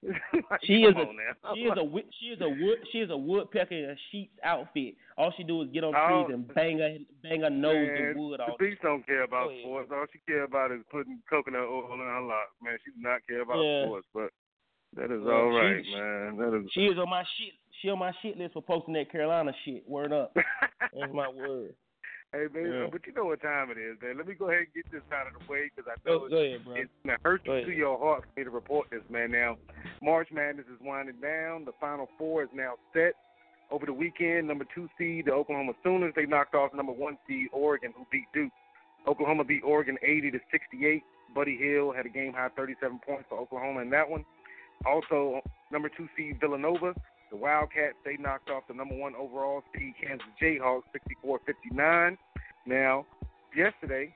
[0.50, 1.06] Like, She is a
[1.54, 1.84] she is a
[2.18, 4.94] she is a wood she is a woodpecker in a sheep's outfit.
[5.16, 6.24] All she do is get on Oh.
[6.24, 9.22] trees and bang her bang her nose Man, in wood All the beast don't care
[9.22, 9.90] about sports.
[9.92, 12.50] All she care about is putting coconut oil in her locks.
[12.62, 13.84] Man, she does not care about Yeah.
[13.86, 14.06] sports.
[14.12, 14.30] But
[14.96, 16.36] that is Yeah, all right, she- man.
[16.36, 16.70] That is.
[16.72, 17.54] She is on my shit.
[17.80, 19.88] She on my shit list for posting that Carolina shit.
[19.88, 20.34] Word up.
[20.80, 21.74] That's my word.
[22.32, 22.86] Hey man, Yeah.
[22.90, 24.16] but you know what time it is, man.
[24.16, 26.28] Let me go ahead and get this out of the way because I Go, know
[26.30, 27.66] go ahead, it's gonna hurt Go you ahead.
[27.68, 29.30] to your heart for me to report this, man.
[29.32, 29.58] Now,
[30.00, 31.64] March Madness is winding down.
[31.66, 33.14] The Final Four is now set.
[33.70, 37.48] Over the weekend, number two seed, the Oklahoma Sooners, they knocked off number one seed
[37.52, 38.52] Oregon, who beat Duke.
[39.06, 41.02] Oklahoma beat Oregon 80 to 68.
[41.34, 44.24] Buddy Hield had a game high 37 points for Oklahoma in that one.
[44.84, 45.40] Also,
[45.70, 46.94] number two seed Villanova,
[47.32, 50.82] the Wildcats, they knocked off the number one overall seed Kansas Jayhawks
[51.24, 52.18] 64-59.
[52.66, 53.06] Now,
[53.56, 54.14] yesterday,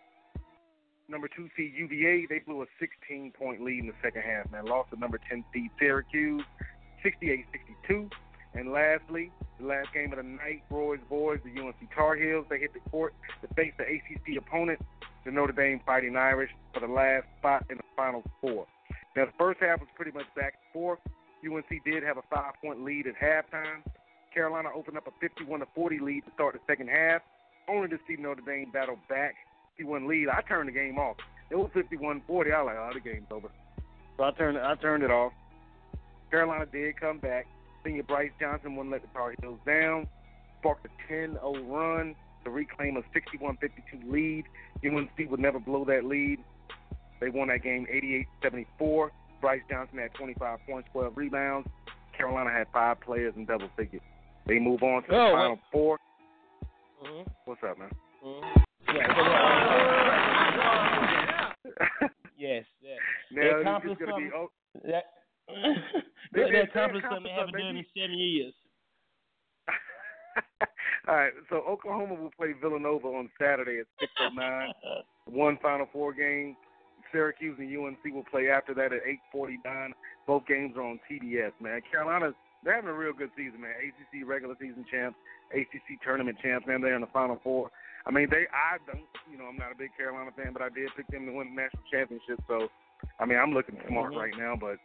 [1.09, 4.67] number two seed UVA, they blew a 16 point lead in the second half, man.
[4.67, 6.43] Lost to number 10 seed Syracuse
[7.03, 7.47] 68
[7.89, 8.11] 62.
[8.55, 12.59] And lastly, the last game of the night, Roy's boys, the UNC Tar Heels, they
[12.59, 14.81] hit the court to face the ACC opponent,
[15.25, 18.67] the Notre Dame Fighting Irish, for the last spot in the Final Four.
[19.17, 20.99] Now, the first half was pretty much back and forth.
[21.47, 23.83] UNC did have a five point lead at halftime.
[24.33, 27.23] Carolina opened up a 51 to 40 lead to start the second half,
[27.69, 29.35] only to see Notre Dame battle back
[29.79, 30.29] 51 lead.
[30.29, 31.17] I turned the game off.
[31.51, 32.53] It was 51 40.
[32.53, 33.49] I was like, oh, the game's over.
[34.17, 35.33] So I turned I turned it off.
[36.31, 37.47] Carolina did come back.
[37.85, 40.09] Senior Brice Johnson wouldn't let the Tar Heels down.
[40.59, 44.45] Sparked a 10-0 run to reclaim a 61-52 lead.
[44.85, 46.41] UNC would never blow that lead.
[47.21, 47.87] They won that game
[48.43, 49.11] 88-74.
[49.41, 51.69] Brice Johnson had 25 points, 12 rebounds.
[52.17, 54.01] Carolina had five players in double figures.
[54.47, 55.99] They move on to the Oh, final 4
[57.05, 57.27] Mhm.
[57.45, 57.91] What's up, man?
[58.89, 59.23] Yeah, so,
[62.05, 62.99] uh, yes, yes.
[63.31, 64.33] Now they accomplished gonna be something.
[64.35, 64.51] oh,
[64.85, 65.05] That,
[66.33, 68.55] They- they, they- accomplished something they haven't done in seven years.
[71.09, 73.87] All right, so Oklahoma will play Villanova on Saturday at
[74.21, 74.73] 6:09.
[75.27, 76.57] One Final Four game.
[77.13, 79.93] Syracuse and UNC will play after that at 8:49.
[80.27, 81.53] Both games are on TBS.
[81.61, 83.73] Man, Carolina's they're having a real good season, man.
[83.79, 85.17] ACC regular season champs,
[85.53, 86.81] ACC tournament champs, man.
[86.81, 87.71] They're in the Final Four.
[88.07, 88.47] I mean, they.
[88.53, 91.27] I don't, you know, I'm not a big Carolina fan, but I did pick them
[91.27, 92.41] to win the national championship.
[92.49, 92.69] So,
[93.21, 94.17] I mean, I'm looking smart Mhm.
[94.17, 94.79] right now, but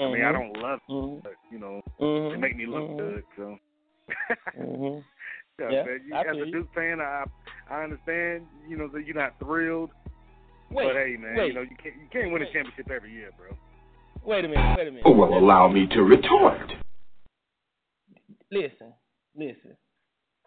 [0.00, 0.32] I mean, I Mhm.
[0.32, 1.22] don't love it, Mhm.
[1.22, 2.30] but you know, Mhm.
[2.32, 2.98] they make me look Mhm.
[2.98, 3.24] good.
[3.36, 3.58] So.
[4.56, 5.04] Mhm.
[5.60, 6.00] Yeah, Yeah, man.
[6.06, 6.46] You, I as a.
[6.52, 7.24] Duke fan, I
[7.68, 8.46] I understand.
[8.68, 9.90] You know that you're not thrilled,
[10.70, 11.48] Wait, but hey, man, wait.
[11.48, 13.56] you know you can't you can't win a championship every year, bro.
[14.24, 14.76] Wait a minute.
[14.76, 15.02] Wait a minute.
[15.06, 16.72] Oh, well, allow me to retort.
[18.50, 18.92] Listen,
[19.36, 19.76] listen.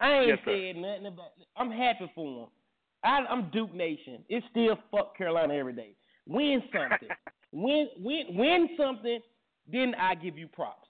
[0.00, 0.72] I ain't Yes, sir.
[0.72, 1.30] said nothing about.
[1.56, 2.48] I'm happy for him.
[3.04, 4.24] I, I'm Duke Nation.
[4.28, 5.96] It's still fuck Carolina every day.
[6.26, 7.08] Win something.
[7.52, 9.20] win, win, win something.
[9.70, 10.88] Then I give you props.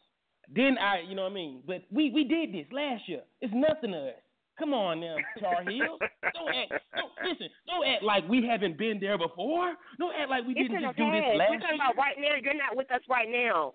[0.54, 1.62] Then I, you know what I mean.
[1.66, 3.22] But we we did this last year.
[3.40, 4.14] It's nothing to us.
[4.58, 5.98] Come on now, Tar Heels.
[6.34, 6.82] Don't act.
[6.94, 7.48] Don't listen.
[7.66, 9.74] Don't act like we haven't been there before.
[9.98, 11.36] Don't act like we It's didn't just do this past.
[11.38, 12.34] last We're talking about right now.
[12.42, 13.72] You're not with us right now.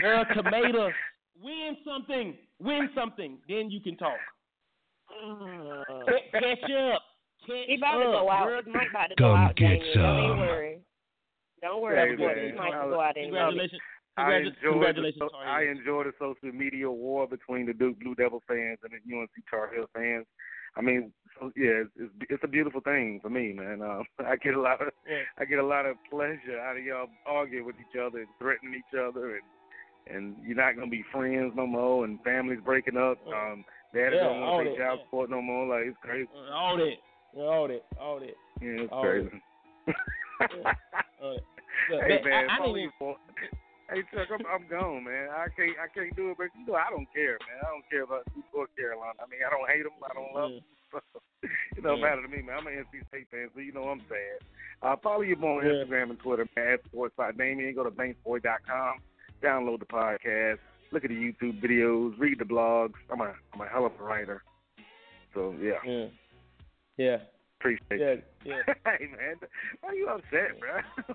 [0.00, 0.92] Girl, tomatoes.
[1.42, 2.36] Win something.
[2.60, 3.38] Win something.
[3.48, 4.18] Then you can talk.
[5.10, 7.02] Ca- Catch up.
[7.46, 8.46] Catch He about to go out.
[8.46, 8.62] girl.
[8.72, 9.56] Mike about to go out.
[9.56, 9.94] get Daniel.
[10.28, 10.78] Don't worry.
[11.62, 12.16] Don't worry.
[12.16, 13.30] Hey, about He might go out anyway.
[13.38, 13.80] Congratulations.
[14.16, 15.78] I Congratu- enjoy congratulations, the, I Heels.
[15.78, 19.70] enjoy the social media war between the Duke Blue Devil fans and the UNC Tar
[19.74, 20.26] Heel fans.
[20.76, 23.82] I mean, so, yeah, it's, it's it's a beautiful thing for me, man.
[23.82, 25.22] Um, I get a lot of Yeah.
[25.38, 28.74] I get a lot of pleasure out of y'all arguing with each other and threatening
[28.78, 29.44] each other, and
[30.16, 33.18] and you're not gonna be friends no more, and families breaking up.
[33.26, 35.04] Um, dad Yeah, don't want to that, child yeah.
[35.06, 35.66] support no more.
[35.66, 36.28] Like it's crazy.
[36.34, 36.94] Uh, All that.
[37.34, 37.82] Yeah, All that.
[38.00, 38.36] All that.
[38.60, 39.28] Yeah, it's all crazy.
[41.22, 41.42] All that.
[41.90, 43.16] Look, hey man, I, I didn't you for.
[43.90, 45.28] Hey Chuck, I'm I'm gone, man.
[45.34, 47.58] I can't I can't do it, but you know I don't care, man.
[47.62, 48.22] I don't care about
[48.54, 49.18] or Carolina.
[49.18, 49.98] I mean, I don't hate them.
[50.04, 50.62] I don't love them.
[51.76, 52.04] it don't Yeah.
[52.04, 52.58] matter to me, man.
[52.58, 54.38] I'm an NC State fan, so you know I'm sad.
[54.82, 55.82] Uh, follow you on Yeah.
[55.84, 56.74] Instagram and Twitter, man.
[56.74, 57.74] At Sports by Damien.
[57.74, 58.94] Go to banksboy.com.
[59.42, 60.58] Download the podcast.
[60.92, 62.18] Look at the YouTube videos.
[62.18, 62.94] Read the blogs.
[63.10, 64.42] I'm a I'm a hell of a writer.
[65.34, 66.06] So yeah, Yeah.
[66.96, 67.16] Yeah.
[67.58, 68.06] appreciate Yeah.
[68.22, 68.29] it.
[68.44, 68.62] Yeah.
[68.86, 69.36] hey man,
[69.80, 70.80] why are you upset, bro?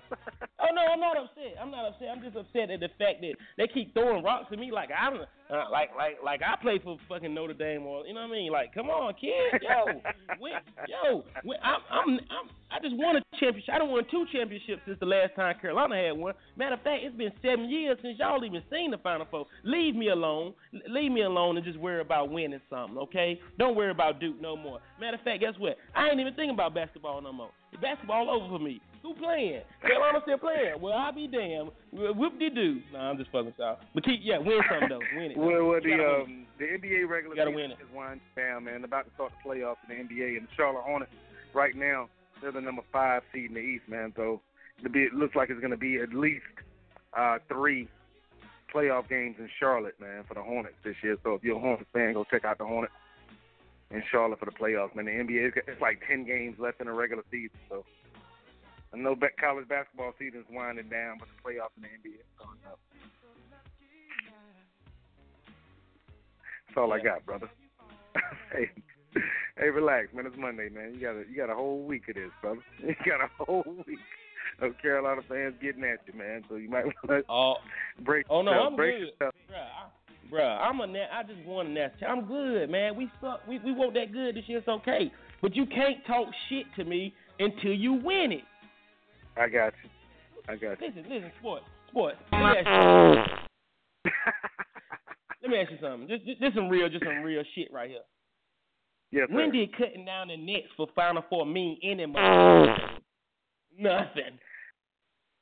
[0.58, 1.54] Oh no, I'm not upset.
[1.60, 2.08] I'm not upset.
[2.10, 5.20] I'm just upset at the fact that they keep throwing rocks at me like I'm
[5.50, 8.32] uh, like like like I play for fucking Notre Dame or you know what I
[8.32, 8.50] mean?
[8.50, 10.00] Like, come on, kid, yo,
[10.38, 10.52] when,
[10.88, 11.22] yo,
[11.62, 13.72] I'm I'm I'm I just won a championship.
[13.72, 16.34] I don't won two championships since the last time Carolina had one.
[16.56, 19.46] Matter of fact, it's been seven years since y'all even seen the Final Four.
[19.62, 20.52] Leave me alone.
[20.88, 23.40] Leave me alone and just worry about winning something, okay?
[23.58, 24.80] Don't worry about Duke no more.
[24.98, 25.76] Matter of fact, guess what?
[25.94, 27.50] I ain't even thinking about basketball basketball no more.
[27.80, 28.80] Basketball over for me.
[29.02, 29.62] Who playing?
[29.82, 30.80] Carolina still playing.
[30.80, 31.70] Well, I'll be damned.
[31.92, 32.80] Whoop de doo.
[32.92, 33.78] Nah, I'm just fucking y'all.
[33.94, 35.00] But keep yeah, win something though.
[35.16, 35.38] Win it.
[35.38, 38.84] Well, well the um the NBA regular season is winding down, man.
[38.84, 41.12] About to start the playoffs in the NBA, and the Charlotte Hornets
[41.54, 42.08] right now
[42.42, 44.12] they're the number five seed in the East, man.
[44.16, 44.40] So
[44.92, 46.44] be, it looks like it's going to be at least
[47.16, 47.88] uh three
[48.74, 51.16] playoff games in Charlotte, man, for the Hornets this year.
[51.22, 52.92] So if you're a Hornets fan, go check out the Hornets
[53.96, 55.06] in Charlotte for the playoffs, man.
[55.06, 57.84] The NBA it's- like ten games left in the regular season, so.
[58.94, 62.32] I know college basketball season is winding down, but the playoffs in the NBA is
[62.38, 62.78] going up.
[66.68, 67.50] That's all I got, brother.
[68.52, 68.70] hey,
[69.58, 70.26] hey, relax, man.
[70.26, 70.94] It's Monday, man.
[70.94, 72.60] You got a you got a whole week of this, brother.
[72.82, 73.98] You got a whole week
[74.60, 76.42] of Carolina fans getting at you, man.
[76.48, 77.56] So you might want to oh,
[78.02, 78.66] break Oh no, yourself.
[78.70, 79.34] I'm break good, yourself.
[79.50, 79.86] I,
[80.30, 82.10] bruh, I'm a na- I just won a national.
[82.10, 82.96] I'm good, man.
[82.96, 83.40] We suck.
[83.48, 84.58] We we won't that good this year.
[84.58, 85.10] It's okay.
[85.42, 88.44] But you can't talk shit to me until you win it.
[89.36, 89.90] I got you.
[90.48, 90.86] I got you.
[90.88, 92.16] Listen, listen, sports, sports.
[92.32, 92.66] Let me ask
[94.04, 94.10] you,
[95.42, 96.08] let me ask you something.
[96.08, 98.00] Just, just, just some real, just some real shit right here.
[99.12, 99.52] Yes, when sir.
[99.52, 102.06] did cutting down the nets for Final Four mean any?
[103.78, 104.38] Nothing.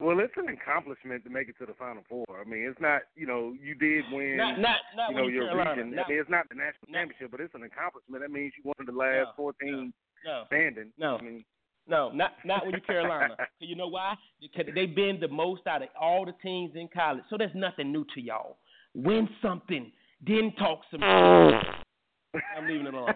[0.00, 2.24] Well, it's an accomplishment to make it to the Final Four.
[2.28, 5.46] I mean, it's not, you know, you did win, Not, not, not you know, your
[5.46, 5.70] Carolina.
[5.82, 5.94] region.
[5.94, 8.22] Not, I mean, it's not the national championship, but it's an accomplishment.
[8.22, 9.92] That means you won the last No, 14
[10.26, 10.90] no, standing.
[10.98, 11.16] no.
[11.16, 11.44] I mean,
[11.86, 13.36] no, not not when you're Carolina.
[13.60, 14.14] you know why?
[14.40, 17.24] Because they've been the most out of all the teams in college.
[17.30, 18.56] So that's nothing new to y'all.
[18.94, 19.92] Win something,
[20.26, 21.02] then talk some.
[21.04, 23.14] I'm leaving it alone.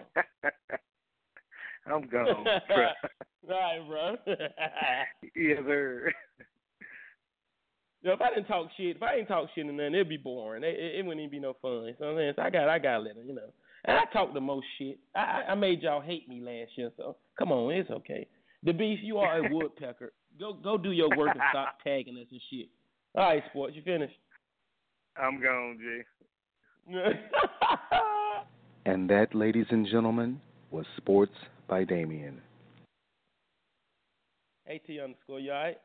[1.87, 2.45] I'm gone.
[3.49, 4.15] All right, bro.
[5.35, 6.11] yes, sir.
[8.01, 10.17] Yo, if I didn't talk shit, if I didn't talk shit and nothing, it'd be
[10.17, 10.63] boring.
[10.63, 11.71] It, it, it wouldn't even be no fun.
[11.71, 12.33] You know what I'm saying?
[12.37, 13.51] So I got, I got to let them, you know.
[13.85, 14.99] And I talk the most shit.
[15.15, 18.27] I, I I made y'all hate me last year, so come on, it's okay.
[18.63, 20.13] The beast, you are a woodpecker.
[20.39, 22.67] Go, go do your work and stop tagging us and shit.
[23.15, 24.15] All right, sports, you finished.
[25.17, 26.93] I'm gone, G.
[28.85, 31.35] And that, ladies and gentlemen, was Sports
[31.67, 32.41] by Damien.
[34.67, 35.77] AT underscore, you all right?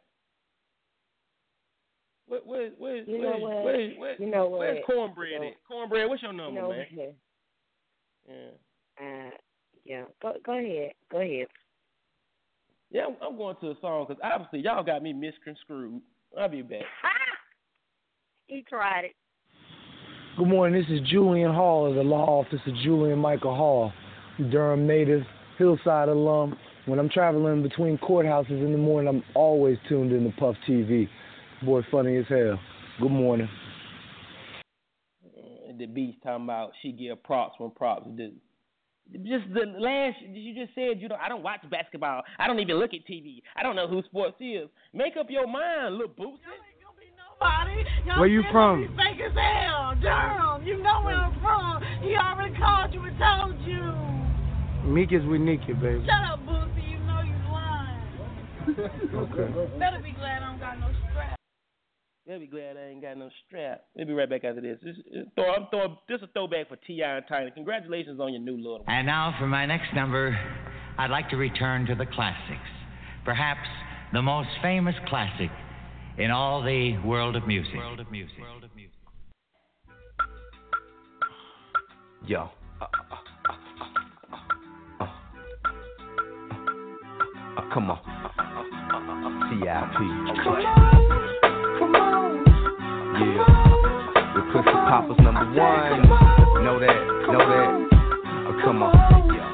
[2.27, 3.65] Where, where, where, You where, know what?
[3.65, 4.61] where, where, You know what?
[4.61, 5.53] Where's cornbread You know- at?
[5.69, 6.87] Cornbread, what's your You number, know, man?
[6.93, 7.05] yeah.
[8.29, 8.35] Yeah.
[9.01, 9.31] Uh,
[9.85, 10.03] yeah.
[10.23, 10.93] Go go ahead.
[11.11, 11.47] Go ahead.
[12.91, 16.01] Yeah, I'm, I'm going to a song because obviously y'all got me misconstrued.
[16.39, 16.83] I'll be back.
[18.47, 19.13] He tried it.
[20.37, 20.81] Good morning.
[20.81, 23.93] This is Julian Hall of the law office of Julian Michael Hall,
[24.51, 25.23] Durham native,
[25.59, 26.57] Hillside alum.
[26.87, 31.09] When I'm traveling between courthouses in the morning, I'm always tuned in to Puff TV.
[31.65, 32.59] Boy, funny as hell.
[33.01, 33.49] Good morning.
[35.79, 38.33] The beast talking about she give props when props due.
[39.13, 41.21] Just the last, you just said you don't.
[41.21, 42.23] I don't watch basketball.
[42.39, 43.43] I don't even look at TV.
[43.57, 44.69] I don't know who sports is.
[44.93, 46.41] Make up your mind, little boots.
[47.41, 47.85] Nobody.
[48.07, 48.81] Y'all Where you still from?
[48.85, 50.67] gonna be Fake as hell, Durham.
[50.67, 51.83] You know where I'm from.
[52.03, 54.91] He already called you and told you.
[54.91, 56.05] Meek is with Nicki, baby.
[56.07, 56.93] Shut up, Boosie.
[56.93, 58.01] You know you lying.
[59.15, 59.79] Okay.
[59.79, 61.14] Better be glad I don't got no strap.
[62.27, 63.85] They'll be glad I ain't got no strap.
[63.95, 64.79] We'll be right back after this.
[64.83, 67.17] This, this, throw, I'm throwing, this is a throwback for T.I.
[67.17, 67.51] and Tiny.
[67.51, 68.89] Congratulations on your new little one.
[68.89, 70.35] And now for my next number,
[70.97, 72.61] I'd like to return to the classics.
[73.27, 73.69] Perhaps
[74.15, 75.51] the most famous classic
[76.17, 77.75] in all the world of music.
[77.77, 78.39] World of music.
[78.41, 78.95] World of music.
[82.27, 82.49] Yo.
[82.81, 82.89] Uh, uh,
[83.51, 83.55] uh,
[85.01, 85.07] uh,
[87.59, 88.01] uh, come on.
[89.61, 91.04] CIP.
[93.15, 94.35] Yeah.
[94.35, 96.03] With Pussy Poppers number one.
[96.65, 96.97] Know that,
[97.31, 97.89] know that.
[98.49, 99.54] Oh, come on.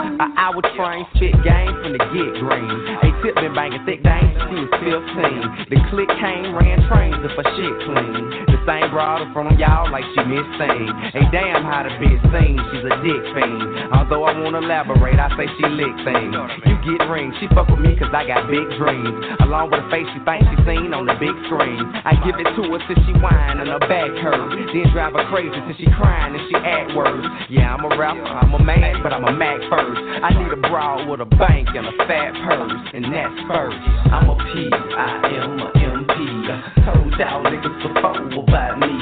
[0.00, 2.72] An hour train, spit game from the get green.
[3.04, 5.70] They tip been banging thick dang since she was 15.
[5.70, 8.48] The click came, ran trains if her shit clean.
[8.48, 10.88] The same broad in of y'all like she missed thing.
[11.12, 13.92] Hey, damn how the bitch sing, she's a dick fiend.
[13.92, 16.34] Although I won't elaborate, I say she lick things.
[16.64, 19.12] You get rings, she fuck with me cause I got big dreams.
[19.44, 21.80] Along with a face she thinks she seen on the big screen.
[22.08, 24.72] I give it to her till she whine and her back hurt.
[24.72, 27.26] Then drive her crazy till she crying and she act worse.
[27.48, 29.89] Yeah, I'm a rapper, I'm a man, but I'm a Mac first.
[29.98, 33.76] I need a broad with a bank and a fat purse, and that's first.
[34.12, 36.18] I'm a P, I am a MP.
[36.84, 38.92] Told y'all niggas before about me.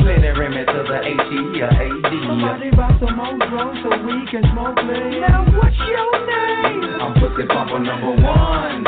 [0.00, 2.10] Plenty rim to the H E or A D.
[2.26, 5.20] Somebody buy some more drugs so we can smoke please.
[5.20, 7.00] Now what's your name?
[7.00, 8.84] I'm pussy pumper number one.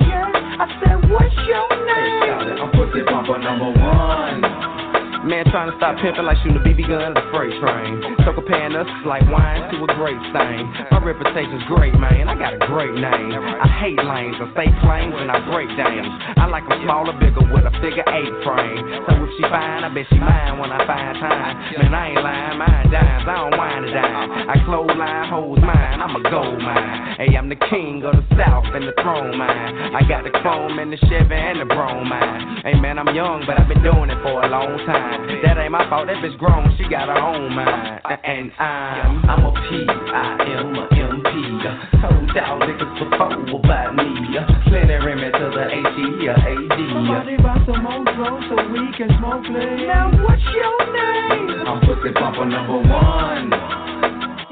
[0.00, 2.22] Yeah, I said what's your Hey, name?
[2.28, 4.91] shout it, I'm pussy pumper number one.
[5.22, 8.02] Man trying to stop pimping like shooting a BB gun at a freight train.
[8.26, 10.66] So comparing us like wine to a grape stain.
[10.90, 12.26] My reputation's great, man.
[12.26, 13.38] I got a great name.
[13.38, 16.10] I hate lanes, I stay claims and I break dams.
[16.42, 18.82] I like them smaller, bigger with a figure eight frame.
[19.06, 21.54] So if she fine, I bet she mine when I find time.
[21.78, 23.22] Man, I ain't lying, mine dimes.
[23.22, 24.28] I don't whine to dime.
[24.50, 26.02] I close line, hoes mine.
[26.02, 27.14] I'm a gold mine.
[27.22, 29.94] Hey, I'm the king of the south and the throne mine.
[29.94, 32.62] I got the chrome and the Chevy and the bromine.
[32.66, 35.11] Hey man, I'm young, but I've been doing it for a long time.
[35.42, 36.06] That ain't my fault.
[36.06, 36.74] That bitch grown.
[36.78, 38.00] She got her own mind.
[38.24, 39.84] And I'm I'm a P.
[39.88, 41.32] I am a MP.
[42.00, 44.08] Told y'all niggas before about me.
[44.68, 46.78] Plenty Remy to the H E A D.
[46.92, 49.86] Somebody buy some more drugs so we can smoke please.
[49.86, 51.66] Now what's your name?
[51.66, 53.50] I'm pussy bumper number one.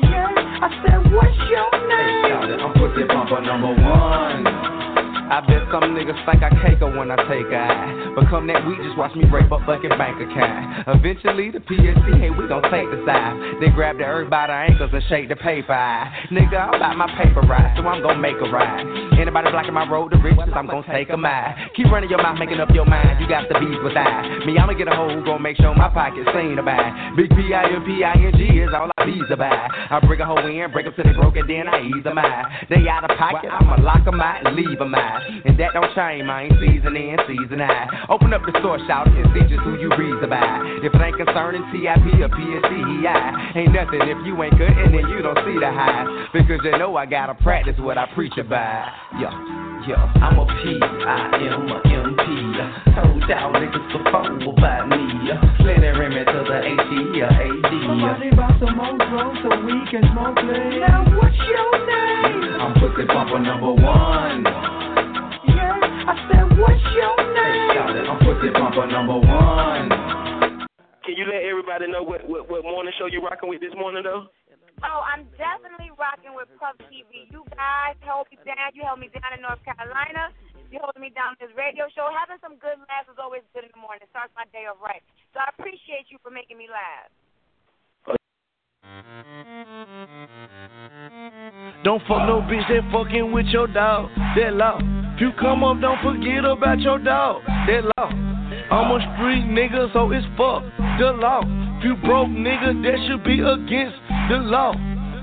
[0.02, 0.28] Yeah,
[0.60, 2.28] I said what's your name?
[2.28, 4.99] Shout it, I'm pussy bumper number one.
[5.30, 7.70] I bet some niggas think I cake her when I take her.
[8.18, 10.90] But come that week, just watch me break up fucking bank account.
[10.90, 13.38] Eventually, the PSC, hey, we gon' take the side.
[13.62, 15.78] Then grab the herb by the ankles and shake the paper.
[16.34, 18.82] Nigga, I'm about my paper right, so I'm gon' make a ride.
[19.14, 21.54] Anybody blocking my road to riches, I'm gon' take a mile.
[21.78, 23.22] Keep running your mouth, making up your mind.
[23.22, 24.42] You got the bees with I.
[24.42, 27.14] Me, I'ma get a hoe, gon' make sure my pocket's seen about.
[27.14, 29.70] Big P-I-M-P-I-N-G is all I bees about.
[29.94, 32.50] I bring a hoe in, break them till they broke, then I ease them out.
[32.66, 35.19] They out of pocket, I'ma lock them out and leave them out.
[35.44, 36.50] And that don't change, man.
[36.60, 38.10] Season in, season out.
[38.10, 40.84] Open up the store, shout it, and see just who you read about.
[40.84, 45.08] If it ain't concerning TIP or PSCEI, ain't nothing if you ain't good and then
[45.08, 46.06] you don't see the high.
[46.32, 48.92] Because you know I gotta practice what I preach about.
[49.20, 49.60] Yeah.
[49.88, 52.94] Yeah, I'm a P, I am a MP.
[52.94, 55.32] Told y'all niggas before about me.
[55.58, 57.80] Plenty Remy to the H E A D.
[57.88, 60.84] Somebody buy some more drugs so we can smoke please.
[60.84, 62.60] Now what's your name?
[62.60, 64.44] I'm pussy bumper number one.
[66.00, 67.76] Yeah, I said what's your name?
[67.76, 69.88] Shout it, I'm pussy bumper number one.
[71.04, 74.04] Can you let everybody know what, what, what morning show you're rocking with this morning,
[74.04, 74.28] though?
[74.80, 77.28] Oh, I'm definitely rocking with Puff TV.
[77.28, 78.72] You guys held me down.
[78.72, 80.32] You held me down in North Carolina.
[80.72, 82.08] You holding me down in this radio show.
[82.08, 84.00] Having some good laughs is always good in the morning.
[84.06, 85.04] It starts my day off right.
[85.36, 87.12] So I appreciate you for making me laugh.
[91.84, 94.08] Don't fuck no bitch that fucking with your dog.
[94.36, 94.80] That law.
[95.20, 97.44] If you come up, don't forget about your dog.
[97.44, 98.08] That law.
[98.08, 100.64] I'm a street nigga, so it's fuck
[100.96, 101.44] the law.
[101.76, 104.00] If you broke nigga, that should be against
[104.32, 104.72] the law.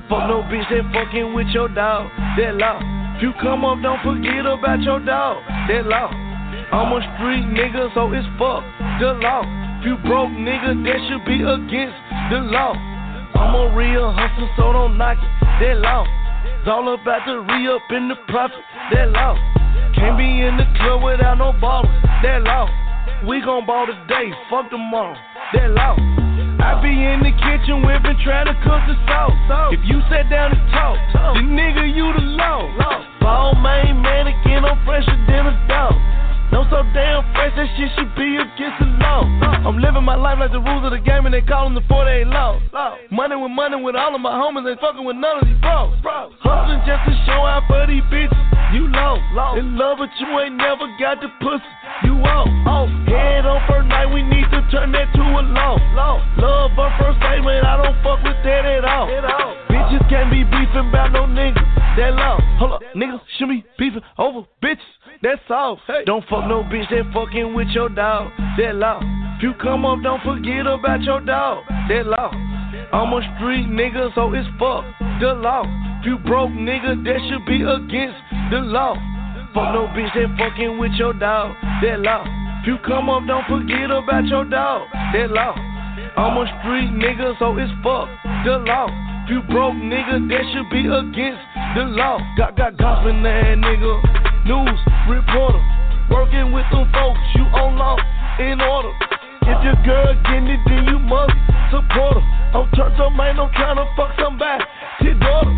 [0.05, 2.13] Fuck no bitch that fucking with your dog.
[2.37, 2.77] That law.
[3.17, 5.41] If you come up, don't forget about your dog.
[5.65, 6.13] That law.
[6.13, 8.61] I'm a street nigga, so it's fuck
[9.01, 9.41] the law.
[9.81, 11.97] If you broke nigga, that should be against
[12.29, 12.77] the law.
[13.33, 15.29] I'm a real hustler, so don't knock it.
[15.57, 16.05] That law.
[16.61, 18.61] It's all about the re up in the profit.
[18.93, 19.33] That law.
[19.97, 21.89] Can't be in the club without no ballers.
[22.21, 22.69] That law.
[23.25, 25.17] We gon' ball today, fuck tomorrow.
[25.53, 25.97] That law.
[26.61, 29.73] I be in the kitchen whipping, trying to cook the sauce.
[29.73, 31.01] If you sat down and talk,
[31.33, 32.61] then nigga, you the law.
[33.21, 35.97] Ball main mannequin, I'm fresher than a dog.
[36.57, 39.21] No so damn fresh, that shit should be against the law.
[39.61, 41.85] I'm living my life like the rules of the game, and they call them the
[41.85, 42.57] 48 law.
[43.13, 45.93] Money with money with all of my homies, ain't fucking with none of these bros.
[46.41, 48.33] Hustling just to show out for these bitches.
[48.73, 49.21] You low,
[49.53, 51.61] in love, but you ain't never got the pussy.
[52.09, 52.49] You off.
[53.05, 55.77] Head on first night, we need to turn that to a law.
[56.41, 59.05] Love on first statement, I don't fuck with that at all.
[59.69, 61.61] Bitches can't be beefing about no niggas.
[62.01, 62.41] That law.
[62.57, 64.81] Hold up, niggas should be beefing over bitches.
[65.21, 65.79] That's all.
[66.05, 68.31] Don't fuck no bitch that fucking with your dog.
[68.57, 69.01] That law.
[69.37, 71.63] If you come up, don't forget about your dog.
[71.89, 72.31] That law.
[72.93, 74.85] I'm a street nigga, so it's fuck
[75.19, 75.63] the law.
[75.99, 78.17] If you broke nigga, that should be against
[78.51, 78.93] the law.
[79.53, 81.55] Fuck no bitch that fucking with your dog.
[81.81, 82.23] That law.
[82.61, 84.87] If you come up, don't forget about your dog.
[85.13, 85.53] That law.
[86.17, 88.07] I'm a street nigga, so it's fuck
[88.45, 89.06] the law.
[89.27, 91.43] You broke nigga, that should be against
[91.75, 92.15] the law.
[92.39, 93.93] Got got gossiping that nigga.
[94.47, 95.59] News reporter,
[96.07, 97.99] working with them folks, you on law
[98.39, 98.95] in order.
[99.43, 101.35] If your girl getting it, then you must
[101.75, 102.25] support her.
[102.55, 104.63] I'm turned up, man, I'm trying to fuck somebody.
[105.03, 105.51] His daughter,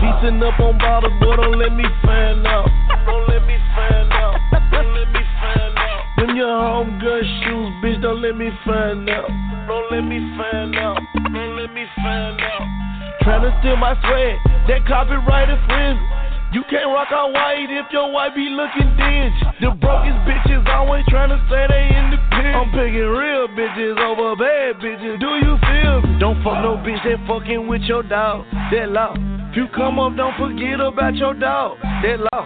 [0.00, 2.72] piecing up on bottles, boy, don't let me find out.
[3.04, 4.40] Don't let me find out.
[4.72, 6.02] Don't let me find out.
[6.16, 9.28] Them your home girl shoes, bitch, don't let me find out.
[9.68, 10.96] Don't let me find out.
[11.36, 12.89] Don't let me find out.
[13.22, 16.20] Trying to steal my swag, that copyright infringement.
[16.52, 19.30] You can't rock out white if your wife be looking dingy.
[19.60, 22.56] The brokest bitches always trying to say they independent.
[22.56, 25.20] I'm picking real bitches over bad bitches.
[25.20, 26.18] Do you feel me?
[26.18, 28.46] Don't fuck no bitch that fucking with your dog.
[28.72, 29.14] That law.
[29.50, 31.78] If you come up, don't forget about your dog.
[32.02, 32.42] That law.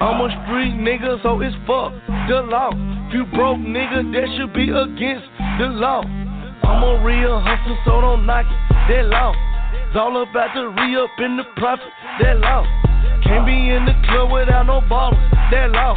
[0.00, 1.92] I'm a street nigga, so it's fuck
[2.28, 2.72] the law.
[3.08, 5.28] If you broke nigga, that should be against
[5.60, 6.00] the law.
[6.00, 8.74] I'm a real hustler, so don't knock it.
[8.88, 9.34] That law.
[9.94, 11.86] It's all about the re up in the profit.
[12.18, 12.66] That law.
[13.22, 15.14] Can't be in the club without no ballers.
[15.54, 15.94] That law.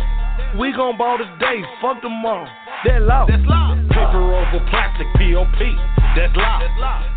[0.53, 2.45] We gon' ball today, fuck tomorrow.
[2.85, 3.25] Law.
[3.25, 3.73] That's law.
[3.89, 5.59] Paper over plastic, POP.
[6.13, 6.61] That's law.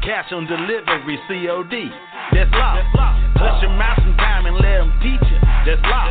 [0.00, 1.74] Cash on delivery, COD.
[2.32, 2.80] That's law.
[3.36, 5.40] Hush your mouth sometime and let them teach you.
[5.68, 6.08] That's law.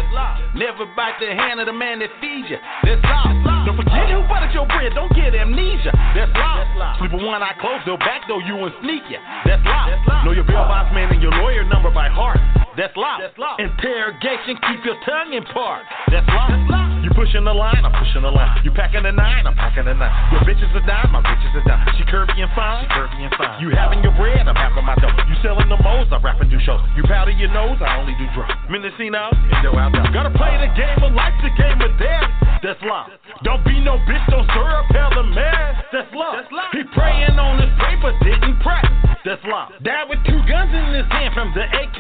[0.54, 2.62] Never bite the hand of the man that feeds you.
[2.86, 3.66] That's law.
[3.66, 4.94] Don't forget who buttered your bread.
[4.94, 5.98] Don't get amnesia.
[6.14, 6.98] That's law.
[7.02, 9.18] Sleep with one eye closed, they'll back door you and sneak you.
[9.50, 9.90] That's law.
[10.26, 12.38] Know your bail bonds man and your lawyer number by heart.
[12.78, 13.18] That's law.
[13.58, 15.90] Interrogation, keep your tongue in park.
[16.14, 16.54] That's law.
[16.99, 18.64] You pushing the line, I'm pushing the line.
[18.64, 20.16] You packing a nine, I'm packing a nine.
[20.32, 21.84] Your bitch is a dime, my bitch is a dime.
[22.00, 23.60] She curvy and fine, she curvy and fine.
[23.60, 25.12] You having your bread, I'm having my dough.
[25.28, 26.80] You selling the most, I rap and do shows.
[26.96, 28.56] You powder your nose, I only do drugs.
[28.72, 30.08] Mendocino, Indo out there.
[30.16, 32.24] Gotta play the game of life, the game of death.
[32.64, 33.12] That's law.
[33.44, 35.76] Don't be no bitch, don't stir up hell the man.
[35.92, 36.40] That's law.
[36.72, 38.80] He praying on his paper, didn't pray.
[39.28, 39.68] That's law.
[39.84, 42.00] Died with two guns in his hand from the AK.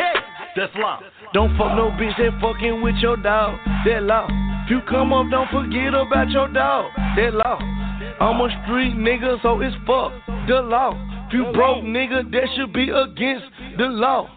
[0.59, 0.99] That's law.
[1.31, 3.55] Don't fuck no bitch that fucking with your dog.
[3.85, 4.27] That law.
[4.65, 6.91] If you come up, don't forget about your dog.
[7.15, 7.55] That law.
[8.19, 10.11] I'm a street nigga, so it's fuck
[10.51, 10.99] the law.
[11.27, 13.45] If you broke nigga, that should be against
[13.77, 14.27] the law.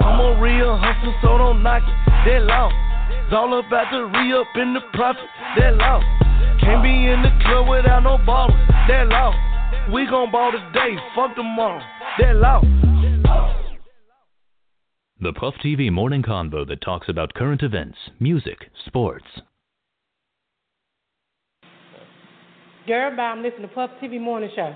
[0.00, 2.24] I'm a real hustler, so don't knock it.
[2.24, 2.72] That law.
[3.12, 5.28] It's all about the re up in the profit.
[5.58, 6.00] That law.
[6.58, 8.56] Can't be in the club without no ballers.
[8.88, 9.34] That law.
[9.92, 11.82] We gon' ball today, fuck tomorrow.
[12.18, 12.62] That law.
[15.18, 19.24] The Puff TV morning convo that talks about current events, music, sports.
[22.86, 23.22] Girl, bye.
[23.22, 24.74] I'm listening to Puff TV Morning Show.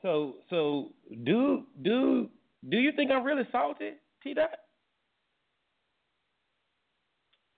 [0.00, 0.88] So, so
[1.24, 2.28] do do
[2.68, 3.90] do you think I'm really salty,
[4.22, 4.48] T Dot?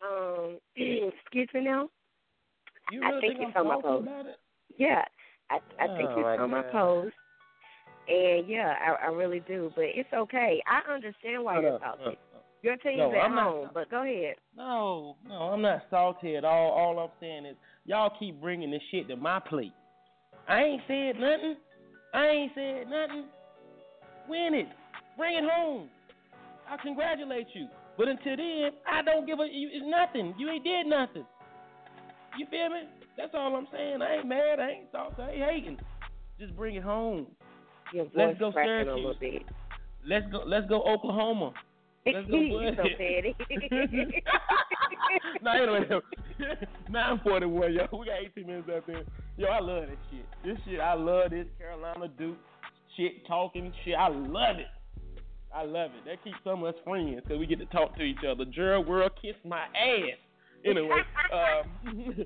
[0.03, 1.89] Um, excuse me now.
[2.91, 4.03] You I think think you I'm saw my post.
[4.03, 4.37] about it?
[4.77, 5.03] Yeah,
[5.51, 6.73] I I think Oh, you my saw my God.
[6.73, 7.15] post,
[8.09, 9.73] and yeah, I, I really do.
[9.75, 10.63] But it's okay.
[10.67, 12.03] I understand why you're salty.
[12.03, 12.17] hold
[12.63, 14.37] Your team's No, at I'm not home, but go ahead.
[14.57, 16.71] No, no, I'm not salty at all.
[16.71, 19.73] All I'm saying is y'all keep bringing this shit to my plate.
[20.49, 21.57] I ain't said nothing.
[22.13, 23.25] I ain't said nothing.
[24.29, 24.69] Win it.
[25.17, 25.89] Bring it home.
[26.69, 27.69] I congratulate you.
[27.97, 29.47] But until then, I don't give a.
[29.51, 30.35] You, it's nothing.
[30.39, 31.25] You ain't did nothing.
[32.39, 32.89] You feel me?
[33.17, 34.03] That's all I'm saying.
[34.03, 34.59] I ain't mad.
[34.59, 35.23] I ain't salty.
[35.23, 35.79] I ain't hating.
[36.39, 37.27] Just bring it home.
[38.15, 39.43] Let's go Syracuse.
[40.07, 40.43] Let's go.
[40.47, 41.53] Let's go Oklahoma.
[42.07, 42.37] Let's go.
[42.39, 43.35] you so petty.
[45.43, 46.01] nah, anyway,
[46.91, 47.87] 941, yo.
[47.99, 49.03] We got 18 minutes left there.
[49.37, 50.27] Yo, I love this shit.
[50.45, 52.39] This shit, I love this Carolina Duke
[52.97, 53.95] shit, talking shit.
[53.95, 54.67] I love it.
[55.55, 56.05] I love it.
[56.07, 58.45] That keeps some of us friends because we get to talk to each other.
[58.45, 60.19] Gerald World kiss my ass.
[60.65, 62.25] Anyway, um,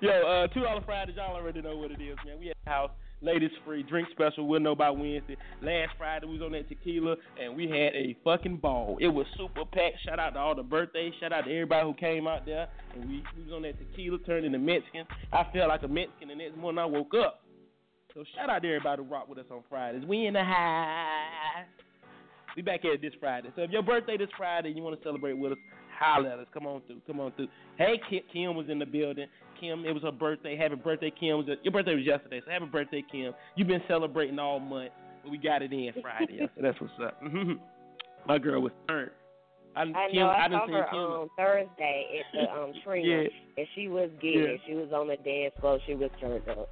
[0.00, 2.38] yo, uh, two dollar Fridays, y'all already know what it is, man.
[2.38, 2.90] We at the house,
[3.22, 4.46] ladies free, drink special.
[4.46, 5.36] We'll know by Wednesday.
[5.62, 8.98] Last Friday we was on that tequila and we had a fucking ball.
[9.00, 9.98] It was super packed.
[10.04, 11.12] Shout out to all the birthdays.
[11.20, 12.68] Shout out to everybody who came out there.
[12.94, 15.06] And we, we was on that tequila, turned into Mexican.
[15.32, 17.42] I felt like a Mexican the next morning I woke up.
[18.14, 20.04] So shout out to everybody who rock with us on Fridays.
[20.06, 21.64] We in the high.
[22.56, 23.50] We back here this Friday.
[23.54, 25.58] So if your birthday this Friday and you want to celebrate with us,
[26.00, 26.46] holler at us.
[26.54, 27.00] Come on through.
[27.06, 27.48] Come on through.
[27.76, 28.00] Hey,
[28.32, 29.26] Kim was in the building.
[29.60, 30.56] Kim, it was her birthday.
[30.56, 31.38] Happy birthday, Kim.
[31.38, 33.32] Was your birthday was yesterday, so happy birthday, Kim.
[33.56, 34.90] You've been celebrating all month,
[35.22, 36.38] but we got it in Friday.
[36.56, 37.20] so that's what's up.
[38.26, 39.10] My girl was turned.
[39.74, 40.26] I, I Kim, know.
[40.28, 40.98] I I didn't saw see her Kim.
[40.98, 43.28] on Thursday at the um tree, Yeah.
[43.58, 44.56] and she was getting Yeah.
[44.66, 45.78] She was on the dance floor.
[45.86, 46.68] She was turned up.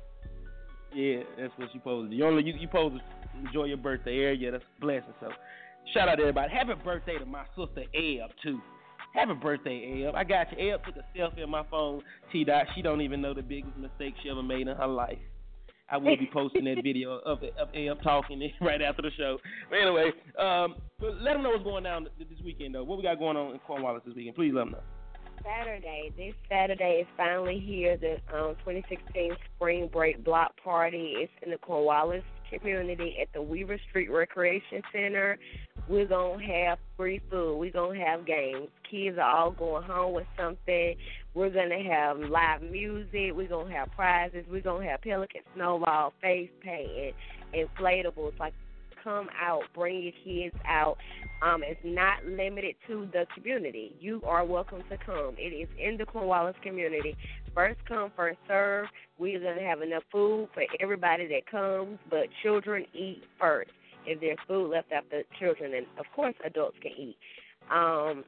[0.94, 2.12] Yeah, that's what she posed.
[2.12, 4.36] You only you, you supposed to enjoy your birthday area.
[4.38, 5.12] Yeah, that's a blessing.
[5.20, 5.28] So
[5.92, 6.52] shout out to everybody.
[6.52, 8.60] Happy birthday to my sister Eb too.
[9.14, 10.14] Happy birthday, Eb.
[10.16, 10.72] I got you.
[10.72, 12.02] Eb took a selfie on my phone.
[12.32, 12.66] T dot.
[12.74, 15.18] She don't even know the biggest mistake she ever made in her life.
[15.88, 19.38] I will be posting that video of of talking right after the show.
[19.70, 22.82] But anyway, um, but let them know what's going down this weekend though.
[22.82, 24.34] What we got going on in Cornwallis this weekend?
[24.34, 24.80] Please let them know.
[25.44, 26.10] Saturday.
[26.16, 27.96] This Saturday is finally here.
[27.96, 31.14] The um, 2016 Spring Break Block Party.
[31.18, 35.38] It's in the Cornwallis community at the Weaver Street Recreation Center.
[35.88, 37.58] We're gonna have free food.
[37.58, 38.68] We're gonna have games.
[38.94, 40.94] Kids are all going home with something.
[41.34, 43.32] We're gonna have live music.
[43.34, 44.44] We're gonna have prizes.
[44.48, 47.12] We're gonna have pelican snowball, face painting,
[47.52, 48.38] inflatables.
[48.38, 48.54] Like,
[49.02, 50.96] come out, bring your kids out.
[51.42, 53.96] Um, it's not limited to the community.
[53.98, 55.34] You are welcome to come.
[55.38, 57.16] It is in the Cornwallis community.
[57.52, 58.86] First come, first serve.
[59.18, 63.72] We're to have enough food for everybody that comes, but children eat first.
[64.06, 67.16] If there's food left after children, and of course adults can eat.
[67.72, 68.24] Um,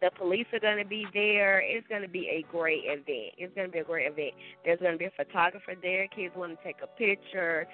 [0.00, 1.60] The police are going to be there.
[1.60, 3.34] It's going to be a great event.
[3.38, 4.34] It's going to be a great event.
[4.64, 6.06] There's going to be a photographer there.
[6.08, 7.66] Kids want to take a picture.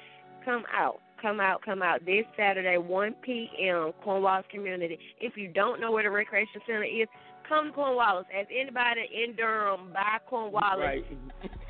[0.44, 1.00] Come out.
[1.20, 1.62] Come out.
[1.62, 2.04] Come out.
[2.04, 4.98] This Saturday, 1 p.m., Cornwallis Community.
[5.20, 7.08] If you don't know where the recreation center is,
[7.48, 8.26] come to Cornwallis.
[8.36, 11.04] As anybody in Durham by Cornwallis Right.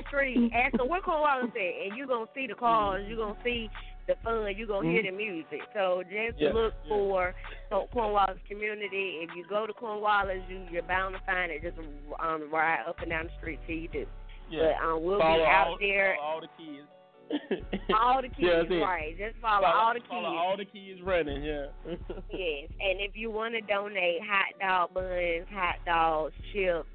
[0.06, 3.04] Street, ask them where Cornwallis at, and you're going to see the cars.
[3.08, 3.70] You're going to see
[4.06, 4.46] the fun.
[4.56, 5.60] You're going to hear the music.
[5.74, 6.88] So just Yeah, look yeah.
[6.88, 7.34] for
[7.70, 9.20] so Cornwallis community.
[9.22, 11.62] If you go to Cornwallis, you, you're bound to find it.
[11.62, 11.78] Just
[12.20, 14.06] um, ride up and down the street till you do.
[14.50, 14.72] Yeah.
[14.80, 16.16] But um, we'll Follow be out all, there.
[16.20, 16.88] All the kids.
[17.98, 19.16] All the kids, Yeah, right?
[19.16, 20.10] Just follow, Follow- all the kids.
[20.10, 21.42] Follow all the kids running.
[21.42, 21.66] Yeah.
[22.30, 26.88] Yes, and if you want to donate hot dog buns, hot dogs, chips,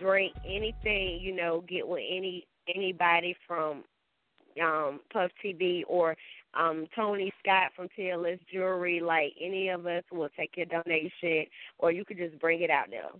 [0.00, 3.84] drink, anything, you know, get with any anybody from
[4.60, 6.16] um Puff TV or
[6.54, 11.46] um Tony Scott from TLS Jewelry, like any of us will take your donation
[11.78, 13.10] or you could just bring it out there.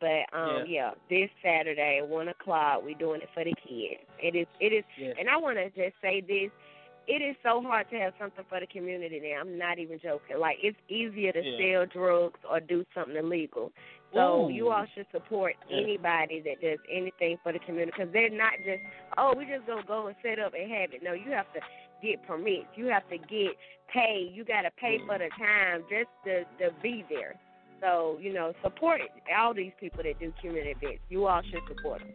[0.00, 4.00] But um yeah, this Saturday at one o'clock we're doing it for the kids.
[4.18, 5.12] It is it is Yeah.
[5.18, 6.50] and I wanna just say this
[7.08, 9.40] it is so hard to have something for the community now.
[9.40, 10.38] I'm not even joking.
[10.38, 11.58] Like it's easier to Yeah.
[11.58, 13.72] sell drugs or do something illegal.
[14.14, 14.52] So Ooh.
[14.52, 18.82] you all should support anybody that does anything for the community because they're not just
[19.16, 21.02] oh we just gonna go and set up and have it.
[21.02, 21.60] No, you have to
[22.02, 22.66] get permits.
[22.74, 23.56] You have to get
[23.92, 24.32] paid.
[24.34, 27.36] You got to pay for the time just to to be there.
[27.80, 29.00] So you know support
[29.38, 31.02] all these people that do community events.
[31.08, 32.12] You all should support them.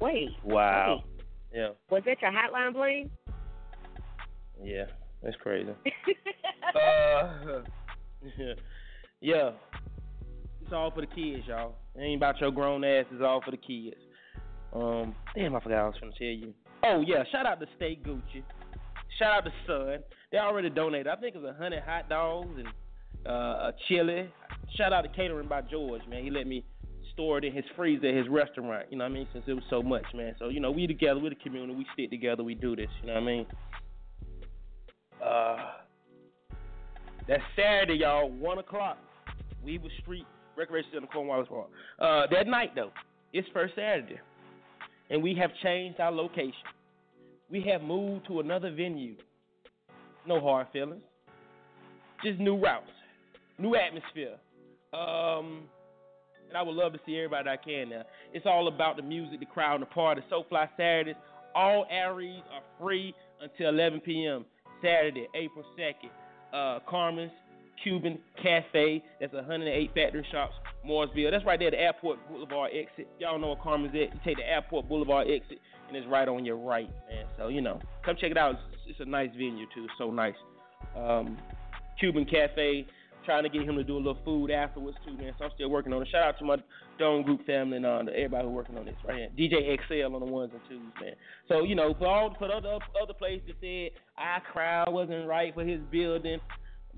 [0.00, 1.02] Wait, Wow.
[1.52, 1.70] Yeah.
[1.90, 3.10] was that your hotline bling?
[4.62, 4.84] Yeah.
[5.22, 5.70] That's crazy.
[6.74, 7.28] uh,
[8.38, 8.54] yeah.
[9.20, 9.50] yeah.
[10.68, 11.76] It's all for the kids, y'all.
[11.96, 13.06] It ain't about your grown ass.
[13.10, 13.96] It's all for the kids.
[14.74, 16.52] Um, damn, I forgot I was to tell you.
[16.84, 18.42] Oh yeah, shout out to Stay Gucci.
[19.18, 20.00] Shout out to Sun.
[20.30, 21.06] They already donated.
[21.06, 22.68] I think it was a hundred hot dogs and
[23.26, 23.30] uh,
[23.70, 24.28] a chili.
[24.76, 26.22] Shout out to Catering by George, man.
[26.22, 26.66] He let me
[27.14, 28.88] store it in his freezer at his restaurant.
[28.90, 29.28] You know what I mean?
[29.32, 30.34] Since it was so much, man.
[30.38, 31.76] So you know, we together, we the community.
[31.76, 32.44] We stick together.
[32.44, 32.90] We do this.
[33.00, 33.46] You know what I mean?
[35.24, 35.56] Uh,
[37.26, 38.30] that's Saturday, y'all.
[38.30, 38.98] One o'clock.
[39.64, 40.26] Weaver Street,
[40.58, 41.68] Recreation Center, Cornwallis Park.
[41.98, 42.90] Uh, that night though,
[43.32, 44.18] it's first Saturday,
[45.10, 46.52] and we have changed our location.
[47.50, 49.14] We have moved to another venue.
[50.26, 51.02] No hard feelings.
[52.22, 52.90] Just new routes,
[53.58, 54.34] new atmosphere.
[54.92, 55.62] Um,
[56.48, 58.02] and I would love to see everybody I can now.
[58.32, 60.22] It's all about the music, the crowd, and the party.
[60.28, 61.14] So Fly Saturdays.
[61.54, 64.44] All areas are free until 11 p.m.
[64.82, 66.10] Saturday, April 2nd.
[66.52, 67.32] Uh, Carmen's
[67.82, 69.02] Cuban Cafe.
[69.20, 70.54] That's 108 Factory Shops,
[70.84, 71.30] Morrisville.
[71.30, 73.08] That's right there, the Airport Boulevard exit.
[73.18, 74.14] Y'all know where Carmen's at.
[74.14, 75.58] You take the Airport Boulevard exit,
[75.88, 77.26] and it's right on your right, man.
[77.36, 78.54] So, you know, come check it out.
[78.54, 79.84] It's, it's a nice venue, too.
[79.84, 80.34] It's so nice.
[80.96, 81.38] Um,
[81.98, 82.86] Cuban Cafe.
[83.24, 85.34] Trying to get him to do a little food afterwards too, man.
[85.38, 86.08] So I'm still working on it.
[86.10, 86.56] Shout out to my
[86.98, 89.48] Dome Group family and uh, everybody who's working on this right here.
[89.50, 91.12] DJ XL on the ones and twos, man.
[91.46, 95.28] So you know, for all for the other other places that said our crowd wasn't
[95.28, 96.38] right for his building,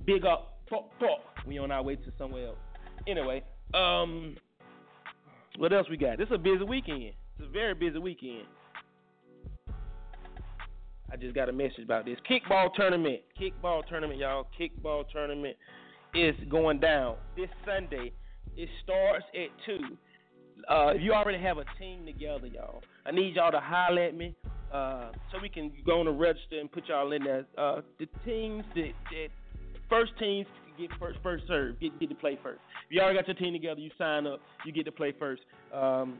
[0.06, 1.46] big up, fuck, fuck.
[1.46, 2.58] We on our way to somewhere else.
[3.06, 3.42] Anyway,
[3.74, 4.36] um,
[5.58, 6.16] what else we got?
[6.16, 7.12] This is a busy weekend.
[7.38, 8.44] It's a very busy weekend.
[11.12, 13.20] I just got a message about this kickball tournament.
[13.38, 14.46] Kickball tournament, y'all.
[14.58, 15.56] Kickball tournament
[16.14, 18.12] is going down this Sunday.
[18.56, 19.96] It starts at two.
[20.68, 24.14] Uh, if you already have a team together, y'all, I need y'all to holler at
[24.14, 24.36] me
[24.72, 27.46] uh, so we can go on the register and put y'all in there.
[27.58, 29.28] Uh, the teams that, that
[29.88, 30.46] first teams
[30.80, 32.60] get first first serve, get get to play first.
[32.88, 35.42] If you already got your team together, you sign up, you get to play first.
[35.74, 36.18] Um,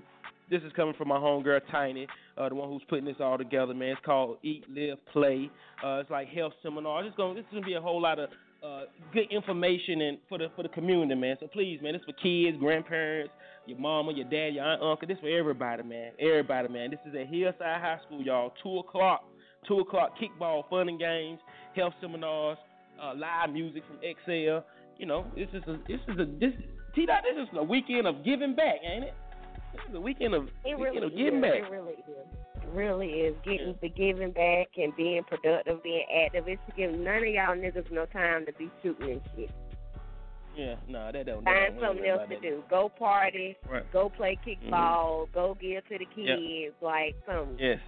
[0.51, 3.73] this is coming from my homegirl Tiny, uh, the one who's putting this all together,
[3.73, 3.91] man.
[3.91, 5.49] It's called Eat, Live, Play.
[5.85, 7.05] Uh, it's like health seminar.
[7.05, 7.37] It's going.
[7.37, 8.31] This is gonna be a whole lot of
[8.65, 8.83] uh,
[9.13, 11.37] good information and for the for the community, man.
[11.41, 13.33] So please, man, this for kids, grandparents,
[13.67, 15.07] your mama, your dad, your aunt, uncle.
[15.07, 16.13] This for everybody, man.
[16.19, 16.91] Everybody, man.
[16.91, 18.53] This is at Hillside High School, y'all.
[18.63, 19.25] Two o'clock.
[19.69, 20.15] Two o'clock.
[20.19, 21.39] Kickball, fun and games,
[21.77, 22.59] health seminars,
[23.03, 24.65] uh, live music from XL.
[24.99, 26.53] You know, this is a this is a this
[26.95, 27.23] T dot.
[27.23, 29.15] This is a weekend of giving back, ain't it?
[29.73, 31.43] This is a weekend of It weekend of giving is.
[31.43, 31.55] back.
[31.55, 32.27] It really is.
[32.63, 36.45] It really is getting the giving back and being productive, being active.
[36.47, 39.51] It's to give none of y'all niggas no time to be shooting and shit.
[40.57, 41.45] Yeah, no, that don't.
[41.45, 42.63] that Find don't- something else to about do.
[42.69, 43.57] Go party.
[43.71, 43.91] Right.
[43.93, 45.33] Go play kickball.
[45.33, 46.39] Go give to the Yep.
[46.39, 46.75] kids.
[46.83, 47.57] Like something.
[47.59, 47.79] Yes.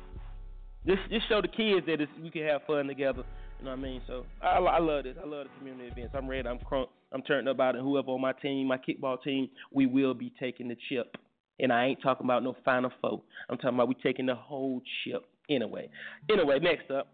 [0.87, 3.25] Just just show the kids that it's, we can have fun together.
[3.63, 4.03] You know what I mean?
[4.09, 5.15] So I, I love this.
[5.23, 6.17] I love the community events.
[6.19, 6.49] I'm ready.
[6.49, 6.89] I'm crunk.
[7.13, 7.83] I'm turned up about it.
[7.83, 11.17] Whoever on my team, my kickball team, we will be taking the chip.
[11.61, 13.23] And I ain't talking about no final four.
[13.49, 15.27] I'm talking about we taking the whole chip.
[15.49, 15.89] Anyway.
[16.29, 17.07] Anyway, next up.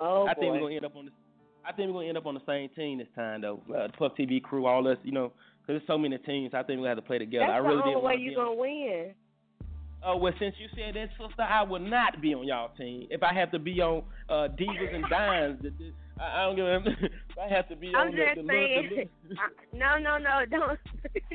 [0.00, 1.14] Oh I think we're gonna end up on this.
[1.62, 3.60] I think we're gonna end up on the same team this time, though.
[3.68, 6.54] Uh, the Puff TV crew, all us, you know, because there's so many teams.
[6.54, 7.48] I think we have to play together.
[7.48, 9.14] That's I really the only way you're gonna win.
[10.08, 13.08] Oh well, since you said that, sister, I would not be on y'all team.
[13.10, 15.58] If I have to be on uh, Divas and Dimes,
[16.20, 16.76] I, I don't give a.
[17.30, 19.08] if I have to be I'm on just the, the, saying.
[19.28, 19.40] the, the,
[19.76, 20.78] no, no, no, don't.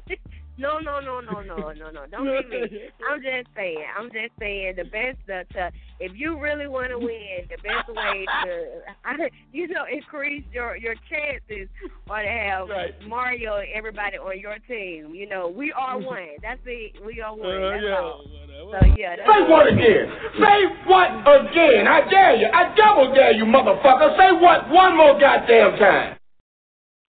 [0.61, 2.05] no, no, no, no, no, no, no.
[2.11, 2.79] Don't get me.
[3.09, 3.83] I'm just saying.
[3.97, 5.17] I'm just saying the best.
[5.25, 9.85] The, to, if you really want to win, the best way to, I, you know,
[9.91, 11.67] increase your your chances
[12.09, 12.67] are to have
[13.07, 15.15] Mario and everybody on your team.
[15.15, 16.37] You know, we are one.
[16.41, 17.03] That's it.
[17.03, 17.49] We are one.
[17.49, 18.25] Uh, That's yeah, all.
[18.71, 19.15] So yeah.
[19.17, 20.05] That's Say what again?
[20.37, 21.87] Say what again?
[21.87, 22.47] I dare you.
[22.53, 24.15] I double dare you, motherfucker.
[24.15, 26.20] Say what one more goddamn time.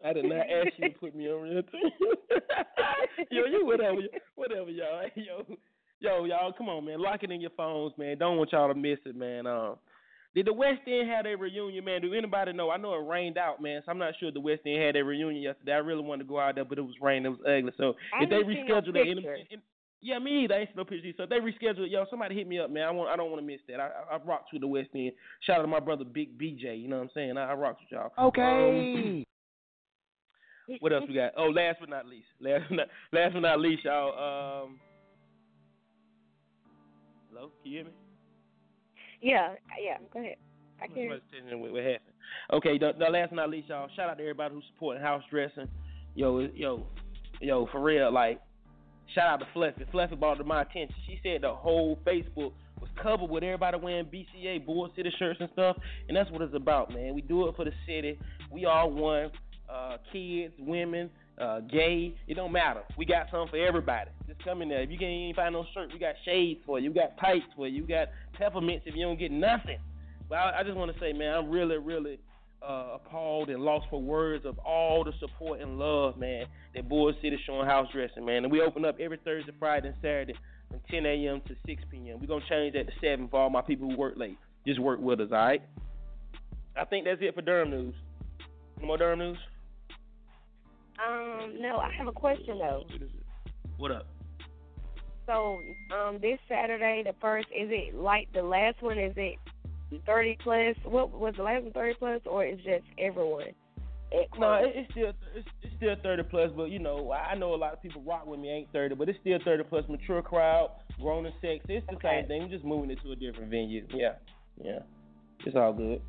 [0.04, 1.90] I did not ask you to put me on your team.
[3.30, 3.98] yo, you whatever,
[4.34, 5.02] whatever, y'all.
[5.14, 5.46] Hey, Yo,
[6.00, 7.00] yo, y'all, come on, man.
[7.00, 8.18] Lock it in your phones, man.
[8.18, 9.46] Don't want y'all to miss it, man.
[9.46, 9.76] Um,
[10.34, 12.00] did the West End have their reunion, man?
[12.00, 12.70] Do anybody know?
[12.70, 15.04] I know it rained out, man, so I'm not sure the West End had their
[15.04, 15.72] reunion yesterday.
[15.72, 17.26] I really wanted to go out there, but it was raining.
[17.26, 17.72] It was ugly.
[17.76, 19.46] So I if they didn't see no reschedule that, in, pictures.
[19.50, 19.62] in,
[20.00, 20.54] yeah, me either.
[20.54, 21.14] I ain't see no pictures.
[21.16, 22.84] So if they reschedule it, yo, somebody hit me up, man.
[22.84, 23.78] I want, I don't want to miss that.
[23.78, 25.12] I, I, I rocked with the West End.
[25.42, 26.80] Shout out to my brother Big BJ.
[26.80, 27.36] You know what I'm saying?
[27.36, 28.10] I, I rocked with y'all.
[28.16, 29.24] Um,
[30.80, 31.32] what else we got?
[31.36, 34.64] Oh, last but not least, last but not, last but not least, y'all.
[34.64, 34.80] Um,
[37.30, 37.92] hello, can you hear me?
[39.20, 39.98] Yeah, yeah.
[40.12, 40.36] Go ahead.
[40.80, 40.96] I can.
[40.96, 42.00] Somebody's telling me what, happened.
[42.52, 43.88] Okay, the, the last but not least, y'all.
[43.94, 45.68] Shout out to everybody who's supporting house dressing.
[46.14, 46.86] Yo, yo,
[47.40, 48.40] yo, for real, like,
[49.14, 49.84] shout out to Fluffy.
[49.90, 50.94] Fluffy brought it to my attention.
[51.06, 55.48] She said the whole Facebook was covered with everybody wearing BCA board city shirts and
[55.52, 55.76] stuff,
[56.08, 57.14] and that's what it's about, man.
[57.14, 58.18] We do it for the city.
[58.50, 59.30] We all one.
[59.72, 61.08] Uh, kids, women,
[61.40, 62.82] uh, gay, it don't matter.
[62.98, 64.10] We got something for everybody.
[64.28, 64.82] Just come in there.
[64.82, 66.90] If you can't even find no shirt, we got shades for you.
[66.90, 67.82] We got tights for you.
[67.82, 68.08] We got
[68.38, 69.78] peppermints if you don't get nothing.
[70.28, 72.18] But I, I just want to say, man, I'm really, really
[72.66, 77.12] uh, appalled and lost for words of all the support and love, man, that Bull
[77.22, 78.44] City showing house dressing, man.
[78.44, 80.34] And we open up every Thursday, Friday, and Saturday
[80.68, 81.40] from 10 a.m.
[81.48, 82.20] to 6 p.m.
[82.20, 84.38] We're going to change that to 7 for all my people who work late.
[84.66, 85.62] Just work with us, all right?
[86.76, 87.94] I think that's it for Durham News.
[88.80, 89.38] No more Durham News?
[91.04, 92.84] Um, no, I have a question though.
[93.76, 94.06] What up?
[95.26, 95.58] So,
[95.94, 98.98] um, this Saturday, the first, is it like the last one?
[98.98, 99.38] Is it
[100.06, 100.76] thirty plus?
[100.84, 101.72] What was the last one?
[101.72, 103.52] Thirty plus, or is just everyone?
[104.38, 107.56] No, it, it's still it's, it's still thirty plus, but you know I know a
[107.56, 110.70] lot of people rock with me ain't thirty, but it's still thirty plus mature crowd,
[111.00, 111.64] grown and sex.
[111.68, 112.48] It's the same thing.
[112.50, 113.86] Just moving it to a different venue.
[113.94, 114.14] Yeah,
[114.62, 114.80] yeah,
[115.46, 116.02] it's all good.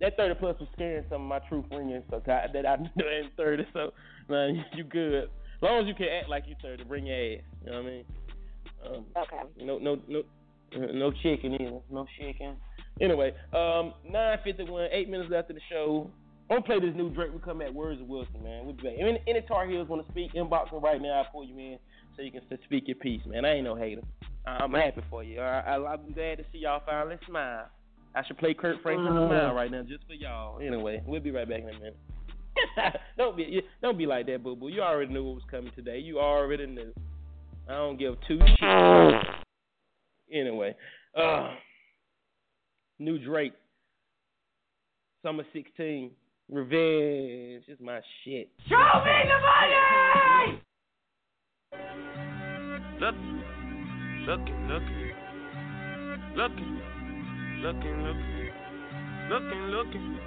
[0.00, 3.08] That thirty plus was scaring some of my true friends, so God, that I know
[3.08, 3.64] ain't thirty.
[3.72, 3.92] So
[4.28, 5.24] man, you good.
[5.24, 7.42] As long as you can act like you thirty, bring your ass.
[7.64, 8.04] You know what I mean?
[8.86, 9.64] Um, okay.
[9.64, 10.22] No, no, no,
[10.76, 11.78] no chicken either.
[11.90, 12.56] No chicken.
[13.00, 16.10] Anyway, um, nine fifty one, eight minutes left of the show.
[16.50, 17.32] I'm gonna play this new Drake.
[17.32, 18.66] We come at Words of Wilson, man.
[18.66, 18.92] We'll be back.
[19.00, 20.34] Any, any Tar Heels want to speak?
[20.34, 21.22] Inbox me right now.
[21.22, 21.78] I'll pull you in
[22.16, 23.44] so you can speak your piece, man.
[23.46, 24.02] I ain't no hater.
[24.46, 25.40] I- I'm happy for you.
[25.40, 27.68] I, I, I'm glad to see y'all finally smile.
[28.16, 29.28] I should play Kirk Franklin Uh.
[29.28, 30.60] smile right now just for y'all.
[30.60, 31.96] Anyway, we'll be right back in a minute.
[33.18, 34.68] don't be don't be like that, boo boo.
[34.68, 35.98] You already knew what was coming today.
[35.98, 36.92] You already knew.
[37.68, 39.22] I don't give two shits.
[40.32, 40.74] Anyway,
[41.18, 41.54] uh,
[42.98, 43.54] new Drake,
[45.22, 46.12] summer sixteen,
[46.50, 48.48] revenge is my shit.
[48.68, 50.60] Show me the money!
[53.00, 53.14] Look,
[54.28, 55.12] looking, looking,
[56.36, 56.80] looking,
[57.64, 58.50] looking, looking,
[59.30, 60.18] looking, looking,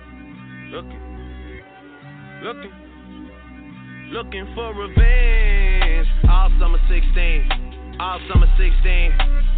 [0.72, 1.04] looking,
[2.42, 2.74] looking,
[4.10, 6.08] looking for revenge.
[6.28, 9.14] All summer 16, all summer 16,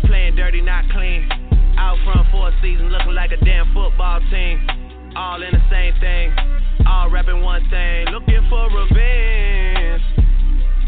[0.08, 1.30] playing dirty, not clean.
[1.78, 4.60] Out front for a season, looking like a damn football team.
[5.16, 6.36] All in the same thing,
[6.86, 9.59] all rapping one thing, looking for revenge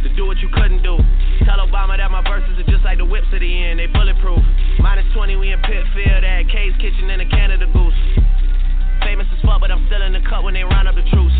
[0.03, 0.97] to do what you couldn't do.
[1.45, 4.41] Tell Obama that my verses are just like the whips at the end, they bulletproof.
[4.79, 8.01] Minus 20, we in Pitfield at K's Kitchen and a Canada Goose.
[9.05, 11.33] Famous as fuck, but I'm still in the cut when they round up the troops.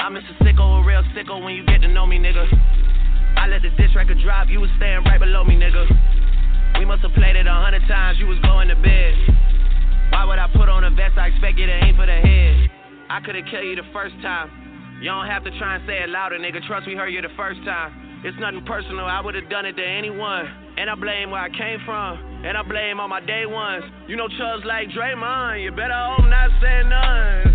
[0.00, 0.32] I'm Mr.
[0.40, 2.48] Sicko, a real sicko when you get to know me, nigga.
[3.36, 5.84] I let the diss record drop, you was staying right below me, nigga.
[6.78, 9.12] We must have played it a hundred times, you was going to bed.
[10.12, 11.16] Why would I put on a vest?
[11.16, 12.70] I expect you to aim for the head.
[13.10, 14.69] I could've killed you the first time.
[15.00, 16.60] You don't have to try and say it louder, nigga.
[16.68, 18.20] Trust we heard you the first time.
[18.20, 20.44] It's nothing personal, I would've done it to anyone.
[20.76, 22.20] And I blame where I came from.
[22.44, 23.80] And I blame all my day ones.
[24.08, 25.64] You know Chubbs like Draymond.
[25.64, 27.48] You better hope not say none.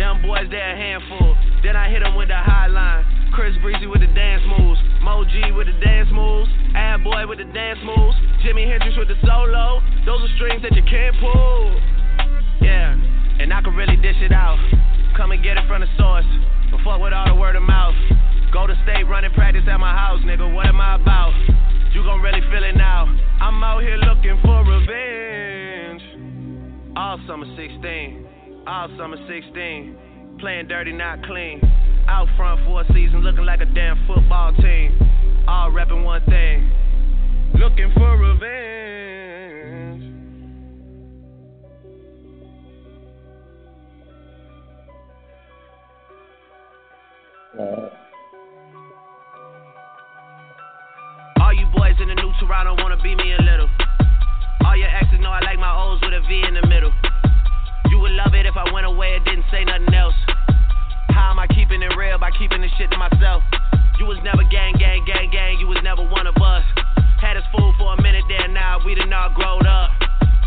[0.00, 1.36] Them boys, they a handful.
[1.60, 3.04] Then I hit them with the high line.
[3.36, 4.80] Chris Breezy with the dance moves.
[5.04, 6.48] Mo G with the dance moves.
[6.72, 8.16] Ad Boy with the dance moves.
[8.40, 9.84] Jimi Hendrix with the solo.
[10.08, 11.76] Those are strings that you can't pull.
[12.64, 14.56] Yeah, and I can really dish it out.
[15.12, 16.24] Come and get it from the source.
[16.74, 17.94] But fuck with all the word of mouth.
[18.52, 20.52] Go to state running practice at my house, nigga.
[20.52, 21.32] What am I about?
[21.92, 23.06] You gon' really feel it now.
[23.40, 26.02] I'm out here looking for revenge.
[26.96, 30.36] All summer 16, all summer 16.
[30.40, 31.60] Playing dirty, not clean.
[32.08, 34.98] Out front for a season, looking like a damn football team.
[35.46, 36.68] All repping one thing.
[37.54, 38.83] Looking for revenge.
[47.54, 47.94] All
[51.54, 53.70] you boys in the new Toronto wanna be me a little.
[54.66, 56.90] All your exes know I like my O's with a V in the middle.
[57.90, 60.18] You would love it if I went away and didn't say nothing else.
[61.14, 63.44] How am I keeping it real by keeping this shit to myself?
[64.00, 65.60] You was never gang, gang, gang, gang.
[65.60, 66.64] You was never one of us.
[67.22, 69.94] Had us fooled for a minute there, now we done all grown up.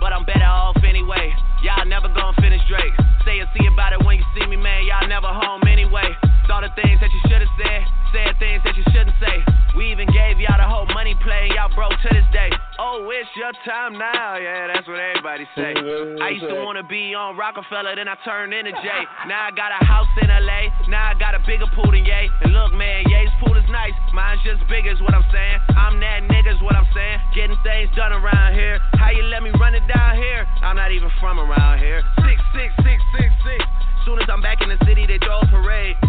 [0.02, 1.32] But I'm better off anyway.
[1.64, 2.92] Y'all never gonna finish Drake.
[3.24, 4.84] Say and see about it when you see me, man.
[4.84, 6.27] Y'all never home anyway.
[6.48, 7.84] Saw the things that you should've said,
[8.16, 9.44] said things that you shouldn't say.
[9.76, 12.48] We even gave y'all the whole money play, y'all broke to this day.
[12.80, 14.40] Oh, it's your time now.
[14.40, 15.76] Yeah, that's what everybody say.
[16.24, 19.04] I used to wanna be on Rockefeller, then I turned into Jay.
[19.28, 20.72] Now I got a house in LA.
[20.88, 22.32] Now I got a bigger pool than Ye.
[22.48, 23.92] And look, man, Ye's pool is nice.
[24.16, 25.60] Mine's just big, is what I'm saying.
[25.76, 27.20] I'm that nigga's what I'm saying.
[27.36, 28.80] Getting things done around here.
[28.96, 30.48] How you let me run it down here?
[30.64, 32.08] I'm not even from around here.
[32.24, 33.60] Six, six, six, six, six.
[34.08, 36.00] Soon as I'm back in the city, they throw a parade.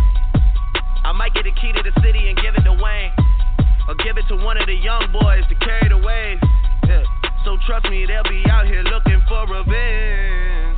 [1.08, 3.08] I might get the key to the city and give it to Wayne.
[3.88, 6.36] Or give it to one of the young boys to carry the wave.
[6.84, 7.00] Yeah.
[7.48, 10.76] So trust me, they'll be out here looking for revenge.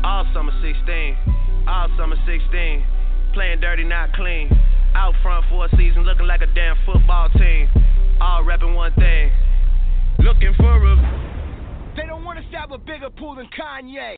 [0.00, 3.36] All summer 16, all summer 16.
[3.36, 4.48] Playing dirty, not clean.
[4.96, 7.68] Out front for a season, looking like a damn football team.
[8.22, 9.30] All rapping one thing.
[10.20, 12.00] Looking for revenge.
[12.00, 14.16] They don't want to have a bigger pool than Kanye.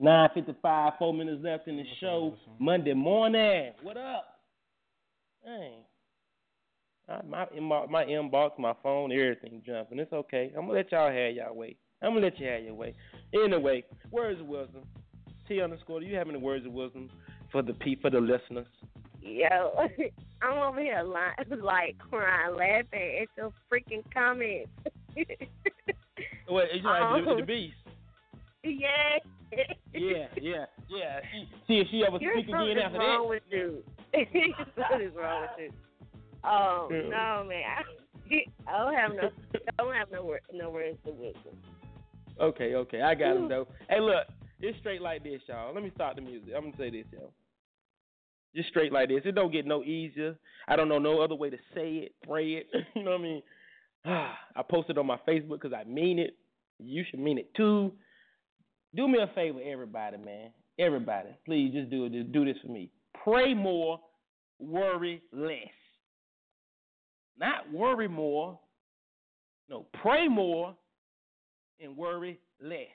[0.00, 2.34] Nine fifty-five, four minutes left in the show.
[2.60, 3.72] Monday morning.
[3.82, 4.38] What up?
[5.44, 5.80] Dang.
[7.08, 9.98] I, my inbox, my inbox, my phone, everything jumping.
[9.98, 10.52] It's okay.
[10.56, 11.76] I'm gonna let y'all have y'all way.
[12.02, 12.94] I'm gonna let you have your way.
[13.34, 14.82] Anyway, words of wisdom.
[15.48, 16.00] T underscore.
[16.00, 17.10] Do you have any words of wisdom
[17.50, 18.66] for the pe for the listeners?
[19.20, 19.46] Yo,
[20.42, 24.70] I'm over here li- like crying, laughing at your freaking comments.
[25.16, 27.74] Wait, you like the, Um, the beast?
[28.62, 29.18] yeah.
[30.00, 31.20] Yeah, yeah, yeah.
[31.32, 33.28] See, see if she ever You're speak again something after wrong that.
[33.28, 33.82] with you.
[34.76, 35.72] what is wrong with you?
[36.44, 37.02] Oh Yeah.
[37.02, 37.62] no, man.
[37.66, 39.30] I, I don't have no,
[39.78, 41.56] I don't have no, wor- no words of wisdom.
[42.40, 43.66] Okay, okay, I got him though.
[43.88, 44.26] Hey, look,
[44.60, 45.74] it's straight like this, y'all.
[45.74, 46.50] Let me start the music.
[46.56, 47.32] I'm gonna say this, y'all.
[48.54, 49.22] Just straight like this.
[49.24, 50.36] It don't get no easier.
[50.68, 52.66] I don't know no other way to say it, pray it.
[52.94, 53.42] you know what I mean?
[54.04, 56.36] I posted on my Facebook because I mean it.
[56.78, 57.92] You should mean it too.
[58.94, 60.50] Do me a favor, everybody, man.
[60.78, 62.12] Everybody, please just do it.
[62.12, 62.90] Just do this for me.
[63.24, 64.00] Pray more,
[64.58, 65.52] worry less.
[67.38, 68.58] Not worry more.
[69.68, 70.74] No, pray more
[71.80, 72.86] and worry less.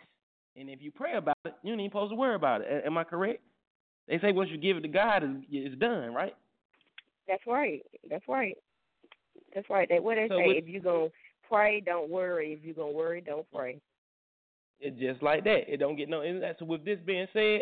[0.56, 2.84] And if you pray about it, you ain't even supposed to worry about it.
[2.86, 3.42] Am I correct?
[4.08, 6.36] They say once you give it to God, it's, it's done, right?
[7.28, 7.82] That's right.
[8.10, 8.58] That's right.
[9.56, 9.88] That's right.
[9.90, 10.48] They what they So say.
[10.48, 11.08] with- if you gonna
[11.48, 12.54] pray, don't worry.
[12.54, 13.80] If you gonna worry, don't pray.
[14.80, 15.72] It's just like that.
[15.72, 16.22] It don't get no.
[16.40, 17.62] That's, so with this being said,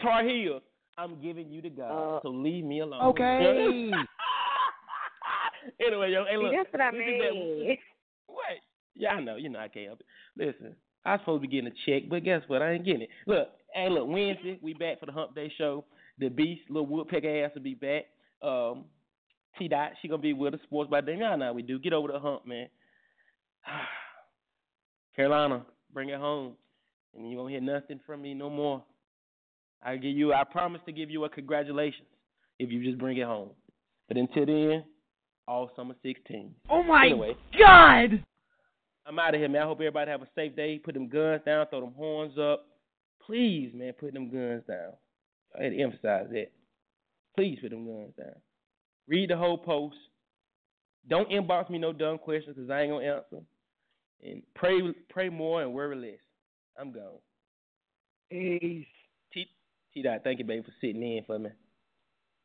[0.00, 0.60] Tar Heel,
[0.98, 2.20] I'm giving you to God.
[2.22, 3.02] so leave me alone.
[3.08, 3.90] Okay.
[5.86, 6.52] anyway, yo, hey, look.
[6.52, 7.78] See, that's what I this is that- mean.
[8.28, 8.58] What?
[8.94, 9.36] Yeah, I know.
[9.36, 10.06] You know I can't help it.
[10.36, 10.74] Listen,
[11.04, 12.60] I was supposed to be getting a check, but guess what?
[12.60, 13.08] I ain't getting it.
[13.26, 15.84] Look, hey, look, Wednesday we back for the Hump Day show.
[16.18, 18.04] The Beast, little Woodpecker ass will be back.
[18.42, 18.84] Um,
[19.58, 20.60] T Dot, she gonna be with us.
[20.64, 21.20] Sports by Dame.
[21.20, 21.78] Y'all know we do.
[21.78, 22.68] Get over the hump, man.
[25.16, 26.52] Carolina, bring it home,
[27.16, 28.82] and you won't hear nothing from me no more.
[29.82, 30.32] I give you.
[30.32, 32.08] I promise to give you a congratulations
[32.58, 33.50] if you just bring it home.
[34.08, 34.84] But until then,
[35.46, 36.54] all summer 16.
[36.70, 37.36] Oh my Anyway.
[37.58, 38.22] God!
[39.06, 39.62] I'm out of here, man.
[39.62, 40.78] I hope everybody have a safe day.
[40.78, 42.66] Put them guns down, throw them horns up.
[43.24, 44.92] Please, man, put them guns down.
[45.58, 46.50] I had to emphasize that.
[47.36, 48.34] Please put them guns down.
[49.08, 49.96] Read the whole post.
[51.08, 53.44] Don't inbox me no dumb questions because I ain't gonna answer.
[54.24, 56.20] And pray, pray more and worry less.
[56.78, 57.18] I'm gone.
[58.30, 58.86] Peace.
[59.32, 59.46] T,
[59.94, 61.50] T dot, thank you, baby, for sitting in for me.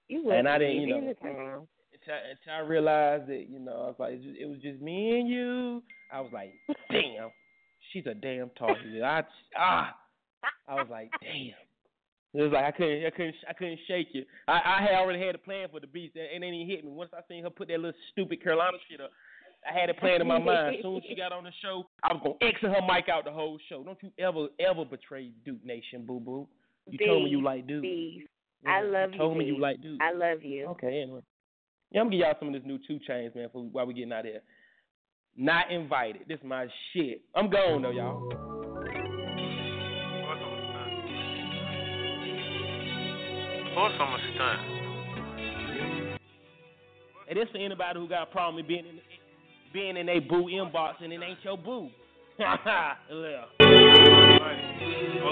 [0.08, 3.96] You And I didn't, you know, until, until I realized that, you know, I was
[3.98, 5.84] like, it was just me and you.
[6.12, 6.52] I was like,
[6.92, 7.30] damn,
[7.92, 9.02] she's a damn talkie.
[9.02, 9.24] I
[9.58, 9.96] ah,
[10.68, 11.54] I was like, damn.
[12.34, 14.26] It was like I couldn't, I couldn't, I couldn't shake it.
[14.48, 16.86] I, I had already had a plan for the beast, and it ain't even hit
[16.86, 16.92] me.
[16.92, 19.12] Once I seen her put that little stupid Carolina shit up,
[19.70, 20.78] I had it planned in my mind.
[20.78, 23.26] As soon as she got on the show, I was gonna exit her mic out
[23.26, 23.84] the whole show.
[23.84, 26.48] Don't you ever, ever betray Duke Nation, boo boo.
[26.90, 27.86] You told me you like Duke.
[27.86, 29.20] Yeah, I love you you.
[29.20, 30.00] told me you like Duke.
[30.02, 30.66] I love you.
[30.70, 31.22] Okay, anyway.
[31.92, 33.94] Yeah, I'm gonna give y'all some of this new 2 Chainz, man, for while we
[33.94, 34.42] getting out of here.
[35.38, 36.24] Not invited.
[36.28, 37.22] This is my shit.
[37.36, 38.18] I'm gone though, y'all.
[43.68, 44.60] Of course I'm a stunt.
[47.30, 49.00] And this for anybody who got a problem with being in
[49.74, 51.90] being in a boo inbox and it ain't your boo.
[52.40, 52.58] All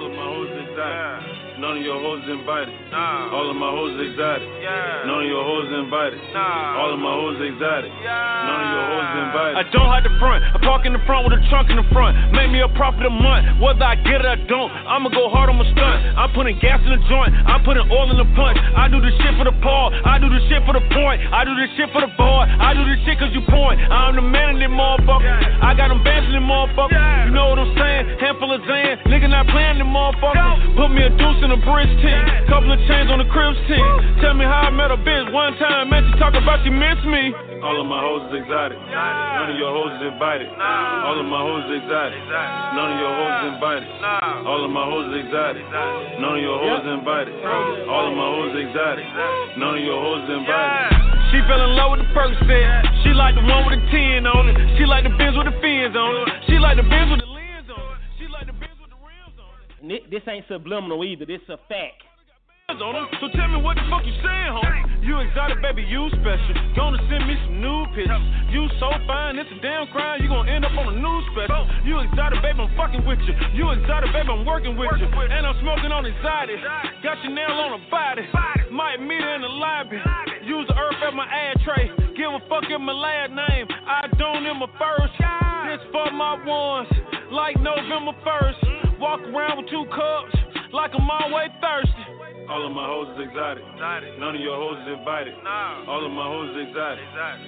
[0.05, 1.48] of my hoes exotic.
[1.59, 2.71] None of your hoes invited.
[2.87, 3.35] Nah.
[3.35, 4.47] All of my hoes exotic.
[4.63, 5.03] Yeah.
[5.03, 6.15] None of your hoes invited.
[6.31, 6.79] Nah.
[6.79, 7.91] All of my hoes exotic.
[7.99, 9.55] None of your hoes invited.
[9.59, 10.39] I don't hide the front.
[10.39, 12.15] I park in the front with a trunk in the front.
[12.31, 13.59] Make me a profit a month.
[13.59, 15.99] Whether I get it or don't, I'ma go hard on my stunt.
[16.15, 17.35] I'm putting gas in the joint.
[17.43, 18.55] I'm putting oil in the punch.
[18.55, 19.91] I do this shit for the paw.
[19.91, 21.19] I do this shit for the point.
[21.27, 22.47] I do this shit for the boy.
[22.47, 23.83] I do this shit cause you point.
[23.83, 25.43] I'm the man in them motherfuckers.
[25.59, 27.27] I got them bands in them motherfuckers.
[27.27, 28.15] You know what I'm saying?
[28.23, 29.03] Handful of Zan.
[29.11, 30.79] Nigga not playing them motherfuckers.
[30.79, 32.23] Put me a deuce in a bridge team.
[32.49, 33.85] Couple of chains on the cribs team.
[34.21, 35.89] Tell me how I met a bitch one time.
[35.89, 37.33] Man, she talk about she miss me.
[37.59, 38.79] All of my hoes is exotic.
[38.79, 40.47] None of your hoes is invited.
[40.55, 42.19] All of my hoes is exotic.
[42.23, 43.89] None of your hoes is invited.
[44.47, 45.65] All of my hoes is exotic.
[46.23, 47.35] None of your hoes is invited.
[47.43, 49.05] All of my hoes is exotic.
[49.59, 51.09] None of your hoes is invited.
[51.29, 52.89] She fell in love with the first set.
[53.03, 54.55] She like the one with the 10 on it.
[54.79, 56.47] She like the Benz with the fins on it.
[56.47, 57.28] She like the Benz with the
[59.89, 61.25] this ain't subliminal either.
[61.25, 62.05] This a fact.
[62.69, 65.01] So tell me what the fuck you saying, homie?
[65.01, 66.53] You exotic, baby, you special.
[66.77, 68.21] Gonna send me some new pictures.
[68.53, 70.21] You so fine, it's a damn crime.
[70.21, 71.65] You gonna end up on a news special.
[71.81, 73.33] You exotic, baby, I'm fucking with you.
[73.57, 75.09] You exotic, baby, I'm working with you.
[75.09, 76.61] And I'm smoking on exotic.
[77.01, 78.29] Got your nail on a body.
[78.69, 79.97] Might meet her in the lobby.
[80.45, 81.89] Use the earth at my ad tray.
[82.13, 83.65] Give a fuck in my last name.
[83.89, 85.17] I don't in my first.
[85.17, 86.85] This for my ones.
[87.33, 88.78] Like November 1st.
[88.99, 90.35] Walk around with two cups.
[90.71, 92.05] Like I'm always thirsty.
[92.49, 93.63] All of my hoes is exotic.
[94.19, 95.33] None of your hoes is invited.
[95.45, 97.05] All of my hoes is exotic.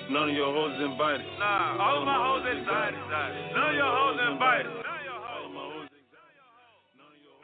[0.10, 1.26] None of your hoes is invited.
[1.42, 3.02] All of my hoes exotic.
[3.54, 4.72] None of your hoes invited.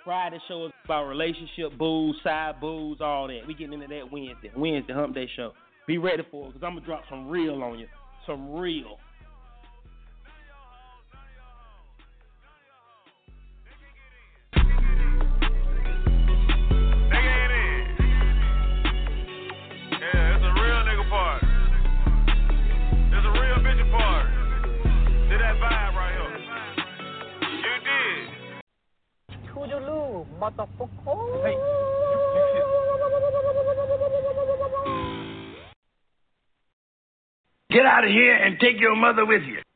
[0.05, 3.41] Friday show is about relationship boos, side boos, all that.
[3.45, 4.51] We getting into that Wednesday.
[4.55, 5.51] Wednesday Hump Day show.
[5.85, 7.87] Be ready for it, because I'm going to drop some real on you.
[8.25, 8.99] Some real.
[29.57, 31.41] Toodaloo, motherfucker.
[31.41, 31.57] Hey,
[37.71, 39.66] Get out of here and take your mother with you.